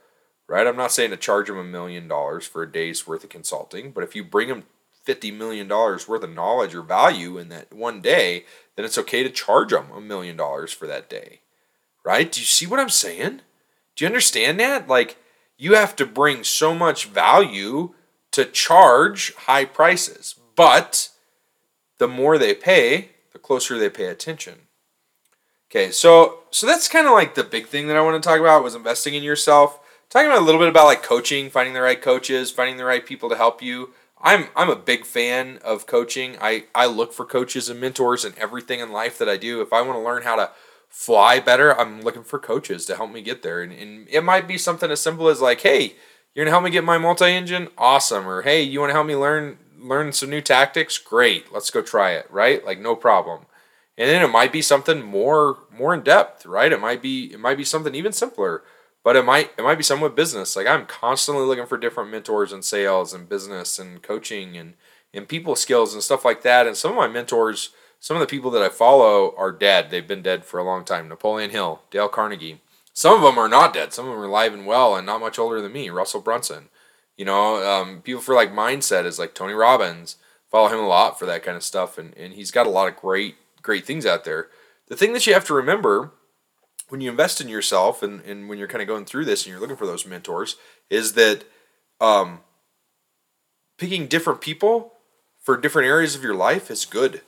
right? 0.46 0.66
I'm 0.66 0.76
not 0.76 0.92
saying 0.92 1.10
to 1.10 1.16
charge 1.16 1.48
them 1.48 1.58
a 1.58 1.64
million 1.64 2.06
dollars 2.06 2.46
for 2.46 2.62
a 2.62 2.70
day's 2.70 3.06
worth 3.06 3.24
of 3.24 3.30
consulting, 3.30 3.92
but 3.92 4.04
if 4.04 4.14
you 4.14 4.22
bring 4.22 4.48
them 4.48 4.64
$50 5.06 5.36
million 5.36 5.68
worth 5.68 6.10
of 6.10 6.34
knowledge 6.34 6.74
or 6.74 6.82
value 6.82 7.38
in 7.38 7.48
that 7.48 7.72
one 7.72 8.00
day, 8.00 8.44
then 8.74 8.84
it's 8.84 8.98
okay 8.98 9.22
to 9.22 9.30
charge 9.30 9.70
them 9.70 9.90
a 9.94 10.00
million 10.00 10.36
dollars 10.36 10.72
for 10.72 10.86
that 10.86 11.08
day. 11.08 11.40
Right? 12.04 12.30
Do 12.30 12.40
you 12.40 12.46
see 12.46 12.66
what 12.66 12.80
I'm 12.80 12.90
saying? 12.90 13.40
Do 13.94 14.04
you 14.04 14.06
understand 14.06 14.60
that? 14.60 14.88
Like, 14.88 15.16
you 15.58 15.74
have 15.74 15.96
to 15.96 16.06
bring 16.06 16.44
so 16.44 16.74
much 16.74 17.06
value 17.06 17.94
to 18.32 18.44
charge 18.44 19.34
high 19.34 19.64
prices. 19.64 20.34
But 20.54 21.10
the 21.98 22.08
more 22.08 22.38
they 22.38 22.54
pay, 22.54 23.10
the 23.32 23.38
closer 23.38 23.78
they 23.78 23.90
pay 23.90 24.06
attention. 24.06 24.54
Okay, 25.70 25.90
so 25.90 26.40
so 26.50 26.66
that's 26.66 26.88
kind 26.88 27.06
of 27.06 27.12
like 27.12 27.34
the 27.34 27.44
big 27.44 27.66
thing 27.66 27.88
that 27.88 27.96
I 27.96 28.02
want 28.02 28.22
to 28.22 28.26
talk 28.26 28.40
about 28.40 28.62
was 28.62 28.74
investing 28.74 29.14
in 29.14 29.22
yourself. 29.22 29.80
Talking 30.08 30.30
about 30.30 30.42
a 30.42 30.44
little 30.44 30.60
bit 30.60 30.68
about 30.68 30.86
like 30.86 31.02
coaching, 31.02 31.50
finding 31.50 31.74
the 31.74 31.82
right 31.82 32.00
coaches, 32.00 32.50
finding 32.50 32.76
the 32.76 32.84
right 32.84 33.04
people 33.04 33.28
to 33.28 33.36
help 33.36 33.60
you. 33.60 33.90
I'm 34.20 34.46
I'm 34.54 34.70
a 34.70 34.76
big 34.76 35.04
fan 35.04 35.58
of 35.64 35.86
coaching. 35.86 36.36
I 36.40 36.64
I 36.74 36.86
look 36.86 37.12
for 37.12 37.24
coaches 37.24 37.68
and 37.68 37.80
mentors 37.80 38.24
in 38.24 38.34
everything 38.38 38.80
in 38.80 38.92
life 38.92 39.18
that 39.18 39.28
I 39.28 39.36
do. 39.36 39.60
If 39.60 39.72
I 39.72 39.82
want 39.82 39.98
to 39.98 40.04
learn 40.04 40.22
how 40.22 40.36
to 40.36 40.50
fly 40.88 41.40
better, 41.40 41.78
I'm 41.78 42.00
looking 42.02 42.24
for 42.24 42.38
coaches 42.38 42.86
to 42.86 42.96
help 42.96 43.10
me 43.10 43.22
get 43.22 43.42
there. 43.42 43.62
And, 43.62 43.72
and 43.72 44.08
it 44.08 44.24
might 44.24 44.48
be 44.48 44.58
something 44.58 44.90
as 44.90 45.00
simple 45.00 45.28
as 45.28 45.40
like, 45.40 45.60
hey, 45.60 45.94
you're 46.34 46.44
gonna 46.44 46.52
help 46.52 46.64
me 46.64 46.70
get 46.70 46.84
my 46.84 46.98
multi-engine, 46.98 47.68
awesome. 47.78 48.26
Or 48.28 48.42
hey, 48.42 48.62
you 48.62 48.80
want 48.80 48.90
to 48.90 48.94
help 48.94 49.06
me 49.06 49.16
learn 49.16 49.58
learn 49.78 50.12
some 50.12 50.30
new 50.30 50.40
tactics? 50.40 50.98
Great, 50.98 51.52
let's 51.52 51.70
go 51.70 51.82
try 51.82 52.12
it. 52.12 52.26
Right, 52.30 52.64
like 52.64 52.80
no 52.80 52.94
problem. 52.96 53.46
And 53.98 54.10
then 54.10 54.22
it 54.22 54.28
might 54.28 54.52
be 54.52 54.62
something 54.62 55.02
more 55.02 55.58
more 55.70 55.94
in 55.94 56.02
depth, 56.02 56.44
right? 56.46 56.72
It 56.72 56.80
might 56.80 57.02
be 57.02 57.32
it 57.32 57.40
might 57.40 57.56
be 57.56 57.64
something 57.64 57.94
even 57.94 58.12
simpler 58.12 58.62
but 59.06 59.14
it 59.14 59.24
might 59.24 59.52
it 59.56 59.62
might 59.62 59.76
be 59.78 59.84
some 59.84 60.00
with 60.00 60.16
business. 60.16 60.56
Like 60.56 60.66
I'm 60.66 60.84
constantly 60.84 61.44
looking 61.44 61.66
for 61.66 61.78
different 61.78 62.10
mentors 62.10 62.52
in 62.52 62.60
sales 62.60 63.14
and 63.14 63.28
business 63.28 63.78
and 63.78 64.02
coaching 64.02 64.56
and 64.56 64.74
and 65.14 65.28
people 65.28 65.54
skills 65.54 65.94
and 65.94 66.02
stuff 66.02 66.24
like 66.24 66.42
that. 66.42 66.66
And 66.66 66.76
some 66.76 66.90
of 66.90 66.96
my 66.96 67.06
mentors, 67.06 67.70
some 68.00 68.16
of 68.16 68.20
the 68.20 68.26
people 68.26 68.50
that 68.52 68.62
I 68.62 68.68
follow 68.68 69.34
are 69.36 69.52
dead. 69.52 69.90
They've 69.90 70.06
been 70.06 70.22
dead 70.22 70.44
for 70.44 70.58
a 70.58 70.64
long 70.64 70.84
time. 70.84 71.08
Napoleon 71.08 71.50
Hill, 71.50 71.82
Dale 71.90 72.08
Carnegie. 72.08 72.60
Some 72.92 73.14
of 73.14 73.22
them 73.22 73.38
are 73.38 73.48
not 73.48 73.74
dead. 73.74 73.92
Some 73.92 74.06
of 74.06 74.12
them 74.12 74.20
are 74.20 74.26
alive 74.26 74.54
and 74.54 74.66
well 74.66 74.94
and 74.96 75.04
not 75.04 75.20
much 75.20 75.38
older 75.38 75.60
than 75.60 75.72
me. 75.72 75.90
Russell 75.90 76.20
Brunson. 76.20 76.68
You 77.16 77.24
know, 77.24 77.62
um, 77.66 78.02
people 78.02 78.20
for 78.20 78.34
like 78.34 78.52
mindset 78.52 79.04
is 79.04 79.18
like 79.18 79.34
Tony 79.34 79.54
Robbins. 79.54 80.16
Follow 80.50 80.68
him 80.68 80.78
a 80.78 80.86
lot 80.86 81.18
for 81.18 81.26
that 81.26 81.42
kind 81.42 81.56
of 81.56 81.62
stuff, 81.62 81.98
and 81.98 82.14
and 82.16 82.34
he's 82.34 82.50
got 82.50 82.66
a 82.66 82.70
lot 82.70 82.88
of 82.88 82.96
great 82.96 83.36
great 83.62 83.84
things 83.84 84.06
out 84.06 84.24
there. 84.24 84.48
The 84.88 84.96
thing 84.96 85.12
that 85.12 85.26
you 85.26 85.34
have 85.34 85.44
to 85.46 85.54
remember 85.54 86.12
when 86.88 87.00
you 87.00 87.10
invest 87.10 87.40
in 87.40 87.48
yourself 87.48 88.02
and, 88.02 88.20
and 88.22 88.48
when 88.48 88.58
you're 88.58 88.68
kind 88.68 88.82
of 88.82 88.88
going 88.88 89.04
through 89.04 89.24
this 89.24 89.44
and 89.44 89.50
you're 89.50 89.60
looking 89.60 89.76
for 89.76 89.86
those 89.86 90.06
mentors 90.06 90.56
is 90.88 91.14
that 91.14 91.44
um, 92.00 92.40
picking 93.76 94.06
different 94.06 94.40
people 94.40 94.92
for 95.42 95.56
different 95.56 95.88
areas 95.88 96.14
of 96.14 96.22
your 96.22 96.34
life 96.34 96.70
is 96.70 96.84
good 96.84 97.22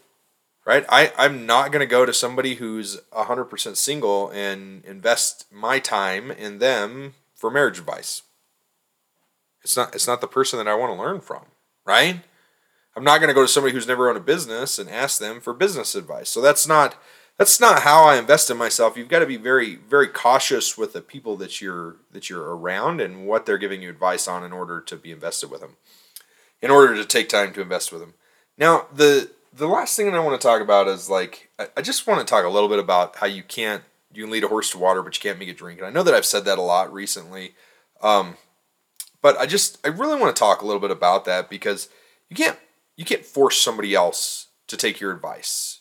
right 0.69 0.85
I, 0.89 1.13
i'm 1.17 1.47
not 1.47 1.73
going 1.73 1.81
to 1.81 1.87
go 1.87 2.05
to 2.05 2.13
somebody 2.13 2.57
who's 2.57 3.01
100% 3.13 3.77
single 3.77 4.29
and 4.31 4.85
invest 4.85 5.47
my 5.51 5.79
time 5.79 6.31
in 6.31 6.59
them 6.59 7.15
for 7.35 7.51
marriage 7.51 7.79
advice 7.79 8.23
it's 9.65 9.77
not 9.77 9.95
it's 9.95 10.07
not 10.07 10.21
the 10.21 10.29
person 10.29 10.59
that 10.59 10.69
i 10.69 10.75
want 10.75 10.93
to 10.93 11.03
learn 11.03 11.21
from 11.21 11.47
right 11.87 12.21
i'm 12.95 13.05
not 13.05 13.19
going 13.19 13.29
to 13.29 13.35
go 13.35 13.43
to 13.43 13.49
somebody 13.49 13.73
who's 13.73 13.89
never 13.89 14.09
owned 14.09 14.19
a 14.19 14.21
business 14.21 14.79
and 14.79 14.91
ask 14.91 15.19
them 15.19 15.41
for 15.41 15.55
business 15.55 15.95
advice 15.95 16.29
so 16.29 16.43
that's 16.43 16.69
not 16.69 16.97
that's 17.39 17.61
not 17.61 17.83
how 17.83 18.03
I 18.03 18.17
invest 18.17 18.51
in 18.51 18.57
myself. 18.57 18.97
You've 18.97 19.09
got 19.09 19.21
to 19.21 19.27
be 19.27 19.37
very, 19.37 19.77
very 19.77 20.09
cautious 20.09 20.77
with 20.77 20.93
the 20.93 21.01
people 21.01 21.37
that 21.37 21.61
you're 21.61 21.95
that 22.11 22.29
you're 22.29 22.57
around 22.57 23.01
and 23.01 23.29
what 23.29 23.47
they're 23.47 23.59
giving 23.59 23.81
you 23.81 23.91
advice 23.91 24.27
on 24.27 24.43
in 24.43 24.53
order 24.53 24.81
to 24.81 24.97
be 24.97 25.13
invested 25.13 25.49
with 25.49 25.61
them, 25.61 25.77
in 26.61 26.73
order 26.73 26.97
to 26.97 27.05
take 27.05 27.29
time 27.29 27.53
to 27.53 27.61
invest 27.61 27.93
with 27.93 28.01
them. 28.01 28.15
Now, 28.59 28.89
the 28.93 29.31
the 29.59 29.69
last 29.69 29.97
thing 29.97 30.07
that 30.07 30.15
I 30.15 30.21
want 30.21 30.41
to 30.41 30.47
talk 30.47 30.63
about 30.63 30.89
is 30.89 31.11
like 31.11 31.51
I 31.77 31.83
just 31.83 32.07
want 32.07 32.21
to 32.21 32.27
talk 32.27 32.45
a 32.45 32.49
little 32.49 32.69
bit 32.69 32.79
about 32.79 33.17
how 33.17 33.27
you 33.27 33.43
can't 33.43 33.83
you 34.13 34.25
can 34.25 34.33
lead 34.33 34.45
a 34.45 34.49
horse 34.49 34.71
to 34.71 34.79
water, 34.79 35.03
but 35.03 35.17
you 35.17 35.21
can't 35.21 35.39
make 35.39 35.49
it 35.49 35.59
drink. 35.59 35.79
And 35.79 35.87
I 35.87 35.91
know 35.91 36.03
that 36.03 36.15
I've 36.15 36.25
said 36.25 36.45
that 36.47 36.59
a 36.59 36.63
lot 36.63 36.93
recently, 36.93 37.55
um, 38.03 38.37
but 39.21 39.37
I 39.39 39.47
just 39.47 39.79
I 39.87 39.91
really 39.91 40.19
want 40.19 40.35
to 40.35 40.41
talk 40.41 40.63
a 40.63 40.67
little 40.67 40.81
bit 40.81 40.91
about 40.91 41.25
that 41.27 41.51
because 41.51 41.89
you 42.31 42.37
can't 42.37 42.59
you 42.97 43.05
can't 43.05 43.25
force 43.25 43.61
somebody 43.61 43.95
else 43.95 44.49
to 44.69 44.77
take 44.77 45.01
your 45.01 45.13
advice 45.13 45.79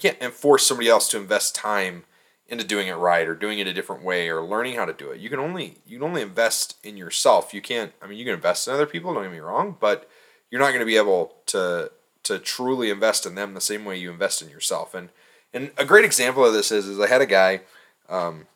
you 0.00 0.10
can't 0.10 0.32
force 0.32 0.66
somebody 0.66 0.88
else 0.88 1.08
to 1.08 1.18
invest 1.18 1.54
time 1.54 2.04
into 2.46 2.64
doing 2.64 2.88
it 2.88 2.94
right 2.94 3.28
or 3.28 3.34
doing 3.34 3.58
it 3.58 3.66
a 3.66 3.72
different 3.72 4.02
way 4.02 4.28
or 4.28 4.42
learning 4.42 4.74
how 4.74 4.84
to 4.84 4.92
do 4.92 5.10
it. 5.10 5.20
You 5.20 5.28
can 5.28 5.38
only 5.38 5.78
you 5.86 5.98
can 5.98 6.08
only 6.08 6.22
invest 6.22 6.76
in 6.82 6.96
yourself. 6.96 7.54
You 7.54 7.60
can't 7.60 7.92
I 8.02 8.06
mean 8.06 8.18
you 8.18 8.24
can 8.24 8.34
invest 8.34 8.66
in 8.66 8.74
other 8.74 8.86
people, 8.86 9.12
don't 9.12 9.22
get 9.22 9.32
me 9.32 9.38
wrong, 9.38 9.76
but 9.78 10.08
you're 10.50 10.60
not 10.60 10.68
going 10.68 10.80
to 10.80 10.86
be 10.86 10.96
able 10.96 11.34
to 11.46 11.90
to 12.30 12.38
truly 12.38 12.90
invest 12.90 13.26
in 13.26 13.34
them 13.34 13.54
the 13.54 13.60
same 13.60 13.84
way 13.84 13.96
you 13.96 14.10
invest 14.10 14.42
in 14.42 14.48
yourself. 14.48 14.94
And 14.94 15.10
and 15.52 15.70
a 15.76 15.84
great 15.84 16.04
example 16.04 16.44
of 16.44 16.52
this 16.52 16.72
is 16.72 16.86
is 16.86 16.98
I 16.98 17.06
had 17.06 17.20
a 17.20 17.26
guy 17.26 17.60
um, 18.08 18.46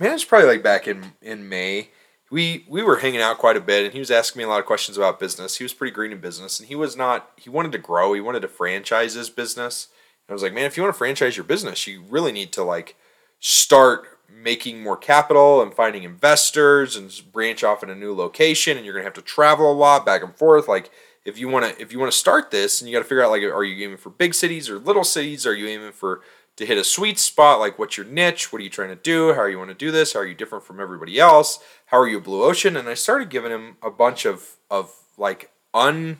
man, 0.00 0.14
it's 0.14 0.24
probably 0.24 0.48
like 0.48 0.62
back 0.62 0.88
in 0.88 1.12
in 1.22 1.48
May. 1.48 1.90
We 2.30 2.64
we 2.68 2.82
were 2.82 2.98
hanging 2.98 3.20
out 3.20 3.38
quite 3.38 3.56
a 3.56 3.60
bit, 3.60 3.84
and 3.84 3.92
he 3.92 4.00
was 4.00 4.10
asking 4.10 4.40
me 4.40 4.44
a 4.44 4.48
lot 4.48 4.60
of 4.60 4.66
questions 4.66 4.98
about 4.98 5.20
business. 5.20 5.56
He 5.56 5.64
was 5.64 5.72
pretty 5.72 5.94
green 5.94 6.12
in 6.12 6.20
business, 6.20 6.58
and 6.58 6.68
he 6.68 6.74
was 6.74 6.96
not. 6.96 7.30
He 7.36 7.48
wanted 7.48 7.72
to 7.72 7.78
grow. 7.78 8.12
He 8.12 8.20
wanted 8.20 8.40
to 8.40 8.48
franchise 8.48 9.14
his 9.14 9.30
business, 9.30 9.88
I 10.28 10.32
was 10.32 10.42
like, 10.42 10.52
man, 10.52 10.64
if 10.66 10.76
you 10.76 10.82
want 10.82 10.94
to 10.94 10.98
franchise 10.98 11.36
your 11.36 11.44
business, 11.44 11.86
you 11.86 12.02
really 12.08 12.32
need 12.32 12.52
to 12.52 12.62
like 12.62 12.96
start 13.40 14.18
making 14.30 14.82
more 14.82 14.96
capital 14.96 15.62
and 15.62 15.72
finding 15.72 16.02
investors 16.02 16.96
and 16.96 17.10
branch 17.32 17.64
off 17.64 17.82
in 17.82 17.90
a 17.90 17.94
new 17.94 18.14
location 18.14 18.76
and 18.76 18.84
you're 18.84 18.94
going 18.94 19.02
to 19.02 19.06
have 19.06 19.14
to 19.14 19.22
travel 19.22 19.72
a 19.72 19.74
lot 19.74 20.04
back 20.04 20.22
and 20.22 20.36
forth 20.36 20.68
like 20.68 20.90
if 21.24 21.38
you 21.38 21.48
want 21.48 21.64
to 21.64 21.80
if 21.82 21.92
you 21.92 21.98
want 21.98 22.12
to 22.12 22.18
start 22.18 22.50
this 22.50 22.80
and 22.80 22.88
you 22.88 22.96
got 22.96 23.02
to 23.02 23.08
figure 23.08 23.22
out 23.22 23.30
like 23.30 23.42
are 23.42 23.64
you 23.64 23.84
aiming 23.84 23.98
for 23.98 24.10
big 24.10 24.34
cities 24.34 24.68
or 24.68 24.78
little 24.78 25.04
cities? 25.04 25.46
Are 25.46 25.54
you 25.54 25.66
aiming 25.68 25.92
for 25.92 26.22
to 26.56 26.66
hit 26.66 26.78
a 26.78 26.84
sweet 26.84 27.18
spot? 27.18 27.60
Like 27.60 27.78
what's 27.78 27.96
your 27.96 28.06
niche? 28.06 28.52
What 28.52 28.60
are 28.60 28.64
you 28.64 28.70
trying 28.70 28.90
to 28.90 28.96
do? 28.96 29.34
How 29.34 29.40
are 29.40 29.50
you 29.50 29.58
want 29.58 29.70
to 29.70 29.74
do 29.74 29.90
this? 29.90 30.12
How 30.12 30.20
are 30.20 30.26
you 30.26 30.34
different 30.34 30.64
from 30.64 30.80
everybody 30.80 31.18
else? 31.18 31.58
How 31.86 31.98
are 31.98 32.08
you 32.08 32.20
blue 32.20 32.42
ocean? 32.42 32.76
And 32.76 32.88
i 32.88 32.94
started 32.94 33.30
giving 33.30 33.52
him 33.52 33.76
a 33.82 33.90
bunch 33.90 34.24
of 34.24 34.56
of 34.70 34.92
like 35.16 35.50
un 35.74 36.18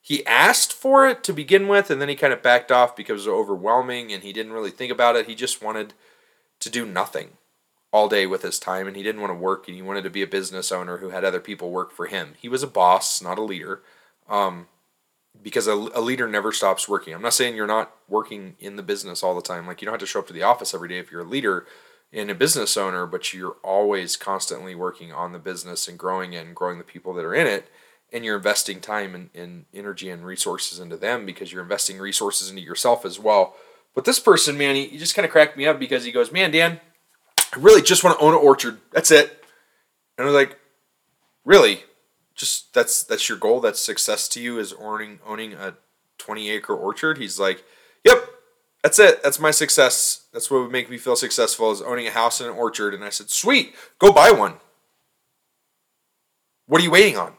he 0.00 0.24
asked 0.24 0.72
for 0.72 1.06
it 1.06 1.22
to 1.24 1.34
begin 1.34 1.68
with, 1.68 1.90
and 1.90 2.00
then 2.00 2.08
he 2.08 2.14
kind 2.14 2.32
of 2.32 2.42
backed 2.42 2.72
off 2.72 2.96
because 2.96 3.26
it 3.26 3.28
was 3.30 3.40
overwhelming 3.40 4.10
and 4.10 4.22
he 4.22 4.32
didn't 4.32 4.54
really 4.54 4.70
think 4.70 4.90
about 4.90 5.16
it. 5.16 5.26
He 5.26 5.34
just 5.34 5.62
wanted 5.62 5.92
to 6.60 6.70
do 6.70 6.86
nothing 6.86 7.32
all 7.92 8.08
day 8.08 8.26
with 8.26 8.40
his 8.40 8.58
time 8.58 8.86
and 8.86 8.96
he 8.96 9.02
didn't 9.02 9.20
want 9.20 9.30
to 9.30 9.38
work 9.38 9.66
and 9.66 9.76
he 9.76 9.82
wanted 9.82 10.04
to 10.04 10.10
be 10.10 10.22
a 10.22 10.26
business 10.26 10.72
owner 10.72 10.98
who 10.98 11.10
had 11.10 11.24
other 11.24 11.40
people 11.40 11.70
work 11.70 11.92
for 11.92 12.06
him. 12.06 12.34
He 12.38 12.48
was 12.48 12.62
a 12.62 12.66
boss, 12.66 13.22
not 13.22 13.38
a 13.38 13.42
leader. 13.42 13.82
Um, 14.28 14.66
because 15.40 15.66
a, 15.66 15.72
a 15.72 16.00
leader 16.00 16.26
never 16.26 16.52
stops 16.52 16.88
working. 16.88 17.14
I'm 17.14 17.22
not 17.22 17.34
saying 17.34 17.54
you're 17.54 17.66
not 17.66 17.94
working 18.08 18.56
in 18.58 18.76
the 18.76 18.82
business 18.82 19.22
all 19.22 19.34
the 19.34 19.42
time. 19.42 19.66
Like 19.66 19.80
you 19.80 19.86
don't 19.86 19.92
have 19.92 20.00
to 20.00 20.06
show 20.06 20.18
up 20.20 20.26
to 20.28 20.32
the 20.32 20.42
office 20.42 20.74
every 20.74 20.88
day 20.88 20.98
if 20.98 21.10
you're 21.12 21.20
a 21.20 21.28
leader 21.28 21.66
and 22.12 22.30
a 22.30 22.34
business 22.34 22.76
owner, 22.76 23.06
but 23.06 23.32
you're 23.32 23.56
always 23.62 24.16
constantly 24.16 24.74
working 24.74 25.12
on 25.12 25.32
the 25.32 25.38
business 25.38 25.86
and 25.86 25.98
growing 25.98 26.34
and 26.34 26.56
growing 26.56 26.78
the 26.78 26.84
people 26.84 27.14
that 27.14 27.24
are 27.24 27.34
in 27.34 27.46
it 27.46 27.68
and 28.12 28.24
you're 28.24 28.36
investing 28.36 28.80
time 28.80 29.14
and, 29.14 29.30
and 29.34 29.66
energy 29.74 30.08
and 30.08 30.24
resources 30.24 30.78
into 30.78 30.96
them 30.96 31.26
because 31.26 31.52
you're 31.52 31.62
investing 31.62 31.98
resources 31.98 32.48
into 32.48 32.62
yourself 32.62 33.04
as 33.04 33.18
well. 33.18 33.54
But 33.94 34.04
this 34.04 34.18
person, 34.18 34.56
man, 34.56 34.76
he, 34.76 34.86
he 34.86 34.98
just 34.98 35.14
kind 35.14 35.26
of 35.26 35.32
cracked 35.32 35.56
me 35.56 35.66
up 35.66 35.78
because 35.78 36.04
he 36.04 36.12
goes, 36.12 36.32
Man, 36.32 36.50
Dan, 36.50 36.80
I 37.54 37.58
really 37.58 37.82
just 37.82 38.04
want 38.04 38.18
to 38.18 38.24
own 38.24 38.32
an 38.32 38.40
orchard. 38.40 38.78
That's 38.92 39.10
it. 39.10 39.44
And 40.16 40.26
I 40.26 40.30
was 40.30 40.34
like, 40.34 40.58
Really? 41.44 41.82
Just 42.38 42.72
that's 42.72 43.02
that's 43.02 43.28
your 43.28 43.36
goal? 43.36 43.60
That's 43.60 43.80
success 43.80 44.28
to 44.28 44.40
you 44.40 44.58
is 44.58 44.72
owning 44.80 45.18
owning 45.26 45.52
a 45.52 45.74
20 46.16 46.48
acre 46.48 46.74
orchard? 46.74 47.18
He's 47.18 47.38
like, 47.38 47.62
Yep. 48.04 48.30
That's 48.82 48.98
it. 48.98 49.22
That's 49.22 49.40
my 49.40 49.50
success. 49.50 50.26
That's 50.32 50.50
what 50.50 50.62
would 50.62 50.72
make 50.72 50.88
me 50.88 50.98
feel 50.98 51.16
successful 51.16 51.72
is 51.72 51.82
owning 51.82 52.06
a 52.06 52.12
house 52.12 52.40
and 52.40 52.48
an 52.48 52.56
orchard. 52.56 52.94
And 52.94 53.04
I 53.04 53.10
said, 53.10 53.28
sweet, 53.28 53.74
go 53.98 54.12
buy 54.12 54.30
one. 54.30 54.54
What 56.66 56.80
are 56.80 56.84
you 56.84 56.90
waiting 56.90 57.16
on? 57.16 57.32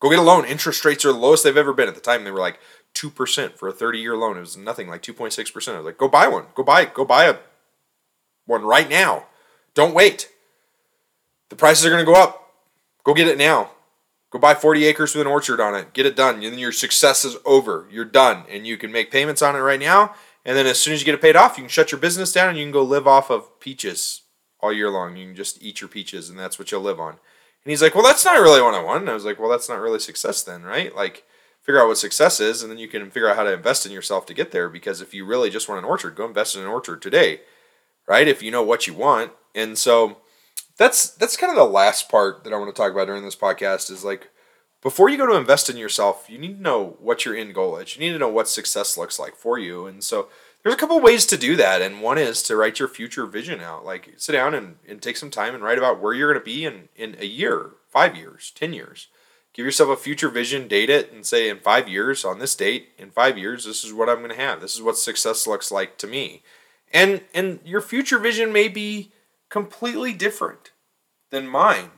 Go 0.00 0.10
get 0.10 0.18
a 0.18 0.22
loan. 0.22 0.44
Interest 0.44 0.84
rates 0.84 1.04
are 1.04 1.12
the 1.12 1.18
lowest 1.18 1.44
they've 1.44 1.56
ever 1.56 1.72
been. 1.72 1.88
At 1.88 1.94
the 1.94 2.00
time, 2.00 2.24
they 2.24 2.30
were 2.30 2.40
like 2.40 2.58
2% 2.94 3.52
for 3.54 3.68
a 3.68 3.72
30 3.72 3.98
year 3.98 4.16
loan. 4.16 4.36
It 4.36 4.40
was 4.40 4.56
nothing 4.56 4.88
like 4.88 5.02
2.6%. 5.02 5.74
I 5.74 5.76
was 5.76 5.86
like, 5.86 5.98
go 5.98 6.08
buy 6.08 6.26
one. 6.26 6.46
Go 6.54 6.62
buy, 6.62 6.84
go 6.86 7.04
buy 7.04 7.24
a 7.24 7.36
one 8.46 8.64
right 8.64 8.88
now. 8.88 9.26
Don't 9.74 9.94
wait. 9.94 10.28
The 11.50 11.56
prices 11.56 11.86
are 11.86 11.90
going 11.90 12.04
to 12.04 12.10
go 12.10 12.20
up. 12.20 12.52
Go 13.04 13.14
get 13.14 13.28
it 13.28 13.38
now. 13.38 13.70
Go 14.30 14.38
buy 14.38 14.54
40 14.54 14.84
acres 14.84 15.14
with 15.14 15.26
an 15.26 15.32
orchard 15.32 15.60
on 15.60 15.74
it. 15.74 15.94
Get 15.94 16.06
it 16.06 16.16
done. 16.16 16.36
And 16.36 16.44
then 16.44 16.58
your 16.58 16.72
success 16.72 17.24
is 17.24 17.36
over. 17.46 17.88
You're 17.90 18.04
done. 18.04 18.44
And 18.50 18.66
you 18.66 18.76
can 18.76 18.92
make 18.92 19.10
payments 19.10 19.40
on 19.40 19.56
it 19.56 19.60
right 19.60 19.80
now. 19.80 20.14
And 20.44 20.56
then 20.56 20.66
as 20.66 20.78
soon 20.78 20.94
as 20.94 21.00
you 21.00 21.06
get 21.06 21.14
it 21.14 21.22
paid 21.22 21.36
off, 21.36 21.56
you 21.56 21.64
can 21.64 21.70
shut 21.70 21.92
your 21.92 22.00
business 22.00 22.32
down 22.32 22.50
and 22.50 22.58
you 22.58 22.64
can 22.64 22.72
go 22.72 22.82
live 22.82 23.06
off 23.06 23.30
of 23.30 23.58
peaches 23.60 24.22
all 24.60 24.72
year 24.72 24.90
long. 24.90 25.16
You 25.16 25.26
can 25.26 25.36
just 25.36 25.62
eat 25.62 25.80
your 25.80 25.88
peaches 25.88 26.28
and 26.28 26.38
that's 26.38 26.58
what 26.58 26.70
you'll 26.70 26.82
live 26.82 27.00
on. 27.00 27.12
And 27.12 27.70
he's 27.70 27.82
like, 27.82 27.94
Well, 27.94 28.04
that's 28.04 28.24
not 28.24 28.40
really 28.40 28.62
what 28.62 28.74
I 28.74 28.82
want. 28.82 29.02
And 29.02 29.10
I 29.10 29.14
was 29.14 29.24
like, 29.24 29.38
Well, 29.38 29.50
that's 29.50 29.68
not 29.68 29.80
really 29.80 29.98
success 29.98 30.42
then, 30.42 30.62
right? 30.62 30.94
Like, 30.94 31.24
figure 31.62 31.80
out 31.82 31.88
what 31.88 31.98
success 31.98 32.40
is 32.40 32.62
and 32.62 32.70
then 32.70 32.78
you 32.78 32.88
can 32.88 33.10
figure 33.10 33.28
out 33.28 33.36
how 33.36 33.42
to 33.42 33.52
invest 33.52 33.84
in 33.84 33.92
yourself 33.92 34.26
to 34.26 34.34
get 34.34 34.52
there. 34.52 34.68
Because 34.68 35.00
if 35.00 35.12
you 35.12 35.24
really 35.26 35.50
just 35.50 35.68
want 35.68 35.78
an 35.78 35.84
orchard, 35.84 36.16
go 36.16 36.26
invest 36.26 36.56
in 36.56 36.62
an 36.62 36.68
orchard 36.68 37.02
today, 37.02 37.40
right? 38.06 38.28
If 38.28 38.42
you 38.42 38.50
know 38.50 38.62
what 38.62 38.86
you 38.86 38.94
want. 38.94 39.32
And 39.54 39.76
so 39.76 40.18
that's 40.78 41.10
that's 41.10 41.36
kind 41.36 41.50
of 41.50 41.56
the 41.56 41.64
last 41.64 42.08
part 42.08 42.44
that 42.44 42.52
I 42.52 42.56
want 42.56 42.74
to 42.74 42.80
talk 42.80 42.92
about 42.92 43.08
during 43.08 43.24
this 43.24 43.36
podcast 43.36 43.90
is 43.90 44.04
like 44.04 44.30
before 44.80 45.08
you 45.08 45.18
go 45.18 45.26
to 45.26 45.36
invest 45.36 45.68
in 45.68 45.76
yourself, 45.76 46.26
you 46.30 46.38
need 46.38 46.56
to 46.56 46.62
know 46.62 46.96
what 47.00 47.24
your 47.24 47.36
end 47.36 47.54
goal 47.54 47.76
is. 47.78 47.96
You 47.96 48.00
need 48.00 48.12
to 48.12 48.18
know 48.18 48.28
what 48.28 48.48
success 48.48 48.96
looks 48.96 49.18
like 49.18 49.34
for 49.34 49.58
you. 49.58 49.86
And 49.86 50.04
so 50.04 50.28
there's 50.62 50.74
a 50.74 50.78
couple 50.78 51.00
ways 51.00 51.26
to 51.26 51.36
do 51.36 51.56
that. 51.56 51.82
And 51.82 52.00
one 52.00 52.16
is 52.16 52.42
to 52.44 52.56
write 52.56 52.78
your 52.78 52.86
future 52.86 53.26
vision 53.26 53.60
out. 53.60 53.84
Like 53.84 54.14
sit 54.16 54.32
down 54.32 54.54
and, 54.54 54.76
and 54.86 55.02
take 55.02 55.16
some 55.16 55.30
time 55.30 55.54
and 55.54 55.64
write 55.64 55.78
about 55.78 56.00
where 56.00 56.14
you're 56.14 56.32
going 56.32 56.40
to 56.40 56.44
be 56.44 56.64
in, 56.64 56.88
in 56.94 57.16
a 57.18 57.26
year, 57.26 57.72
five 57.88 58.16
years, 58.16 58.52
10 58.54 58.72
years. 58.72 59.08
Give 59.52 59.66
yourself 59.66 59.90
a 59.90 60.00
future 60.00 60.28
vision, 60.28 60.68
date 60.68 60.90
it, 60.90 61.12
and 61.12 61.26
say 61.26 61.48
in 61.48 61.58
five 61.58 61.88
years, 61.88 62.24
on 62.24 62.38
this 62.38 62.54
date, 62.54 62.90
in 62.96 63.10
five 63.10 63.36
years, 63.36 63.64
this 63.64 63.82
is 63.82 63.92
what 63.92 64.08
I'm 64.08 64.18
going 64.18 64.30
to 64.30 64.36
have. 64.36 64.60
This 64.60 64.76
is 64.76 64.82
what 64.82 64.96
success 64.96 65.48
looks 65.48 65.72
like 65.72 65.98
to 65.98 66.06
me. 66.06 66.44
And 66.92 67.22
and 67.34 67.58
your 67.64 67.80
future 67.80 68.18
vision 68.18 68.52
may 68.52 68.68
be 68.68 69.10
completely 69.48 70.12
different 70.12 70.72
than 71.30 71.46
mine. 71.46 71.90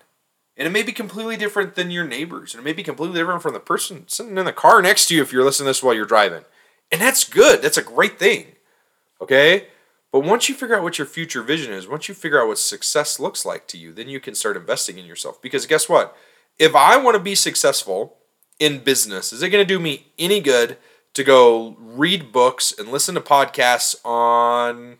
And 0.56 0.66
it 0.66 0.70
may 0.70 0.82
be 0.82 0.92
completely 0.92 1.36
different 1.36 1.74
than 1.74 1.90
your 1.90 2.06
neighbors. 2.06 2.52
And 2.52 2.60
it 2.60 2.64
may 2.64 2.72
be 2.72 2.82
completely 2.82 3.18
different 3.18 3.42
from 3.42 3.54
the 3.54 3.60
person 3.60 4.04
sitting 4.08 4.36
in 4.36 4.44
the 4.44 4.52
car 4.52 4.82
next 4.82 5.06
to 5.06 5.14
you 5.14 5.22
if 5.22 5.32
you're 5.32 5.44
listening 5.44 5.66
to 5.66 5.70
this 5.70 5.82
while 5.82 5.94
you're 5.94 6.04
driving. 6.04 6.44
And 6.92 7.00
that's 7.00 7.24
good. 7.24 7.62
That's 7.62 7.78
a 7.78 7.82
great 7.82 8.18
thing. 8.18 8.46
Okay? 9.20 9.68
But 10.12 10.20
once 10.20 10.48
you 10.48 10.54
figure 10.54 10.76
out 10.76 10.82
what 10.82 10.98
your 10.98 11.06
future 11.06 11.42
vision 11.42 11.72
is, 11.72 11.86
once 11.86 12.08
you 12.08 12.14
figure 12.14 12.40
out 12.40 12.48
what 12.48 12.58
success 12.58 13.20
looks 13.20 13.46
like 13.46 13.66
to 13.68 13.78
you, 13.78 13.92
then 13.92 14.08
you 14.08 14.20
can 14.20 14.34
start 14.34 14.56
investing 14.56 14.98
in 14.98 15.04
yourself. 15.04 15.40
Because 15.40 15.66
guess 15.66 15.88
what? 15.88 16.16
If 16.58 16.74
I 16.74 16.96
want 16.96 17.14
to 17.14 17.22
be 17.22 17.34
successful 17.34 18.16
in 18.58 18.80
business, 18.80 19.32
is 19.32 19.42
it 19.42 19.50
going 19.50 19.66
to 19.66 19.74
do 19.74 19.78
me 19.78 20.08
any 20.18 20.40
good 20.40 20.76
to 21.14 21.24
go 21.24 21.76
read 21.78 22.32
books 22.32 22.74
and 22.76 22.88
listen 22.88 23.14
to 23.14 23.20
podcasts 23.20 23.94
on 24.04 24.98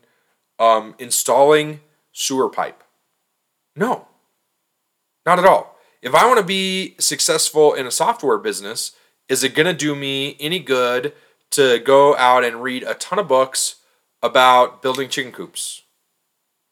um, 0.59 0.95
installing 0.97 1.81
sewer 2.11 2.49
pipe? 2.49 2.83
No. 3.75 4.07
Not 5.25 5.39
at 5.39 5.45
all. 5.45 5.77
If 6.01 6.15
I 6.15 6.25
want 6.25 6.39
to 6.39 6.45
be 6.45 6.95
successful 6.99 7.73
in 7.73 7.85
a 7.85 7.91
software 7.91 8.37
business, 8.37 8.93
is 9.29 9.43
it 9.43 9.55
going 9.55 9.67
to 9.67 9.73
do 9.73 9.95
me 9.95 10.35
any 10.39 10.59
good 10.59 11.13
to 11.51 11.79
go 11.79 12.15
out 12.17 12.43
and 12.43 12.63
read 12.63 12.83
a 12.83 12.95
ton 12.95 13.19
of 13.19 13.27
books 13.27 13.75
about 14.21 14.81
building 14.81 15.09
chicken 15.09 15.31
coops? 15.31 15.83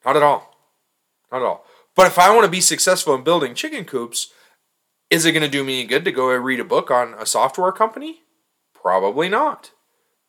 Not 0.06 0.16
at 0.16 0.24
all. 0.24 0.58
Not 1.32 1.42
at 1.42 1.46
all. 1.46 1.66
But 1.96 2.08
if 2.08 2.18
I 2.18 2.34
want 2.34 2.46
to 2.46 2.52
be 2.52 2.62
successful 2.62 3.14
in 3.14 3.24
building 3.24 3.54
chicken 3.54 3.86
coops, 3.86 4.32
is 5.10 5.26
it 5.26 5.32
going 5.32 5.44
to 5.44 5.50
do 5.50 5.64
me 5.64 5.80
any 5.80 5.88
good 5.88 6.06
to 6.06 6.12
go 6.12 6.32
and 6.32 6.44
read 6.44 6.60
a 6.60 6.66
book 6.66 6.90
on 6.90 7.14
a 7.20 7.26
software 7.26 7.72
company? 7.72 8.22
Probably 8.74 9.30
not. 9.30 9.72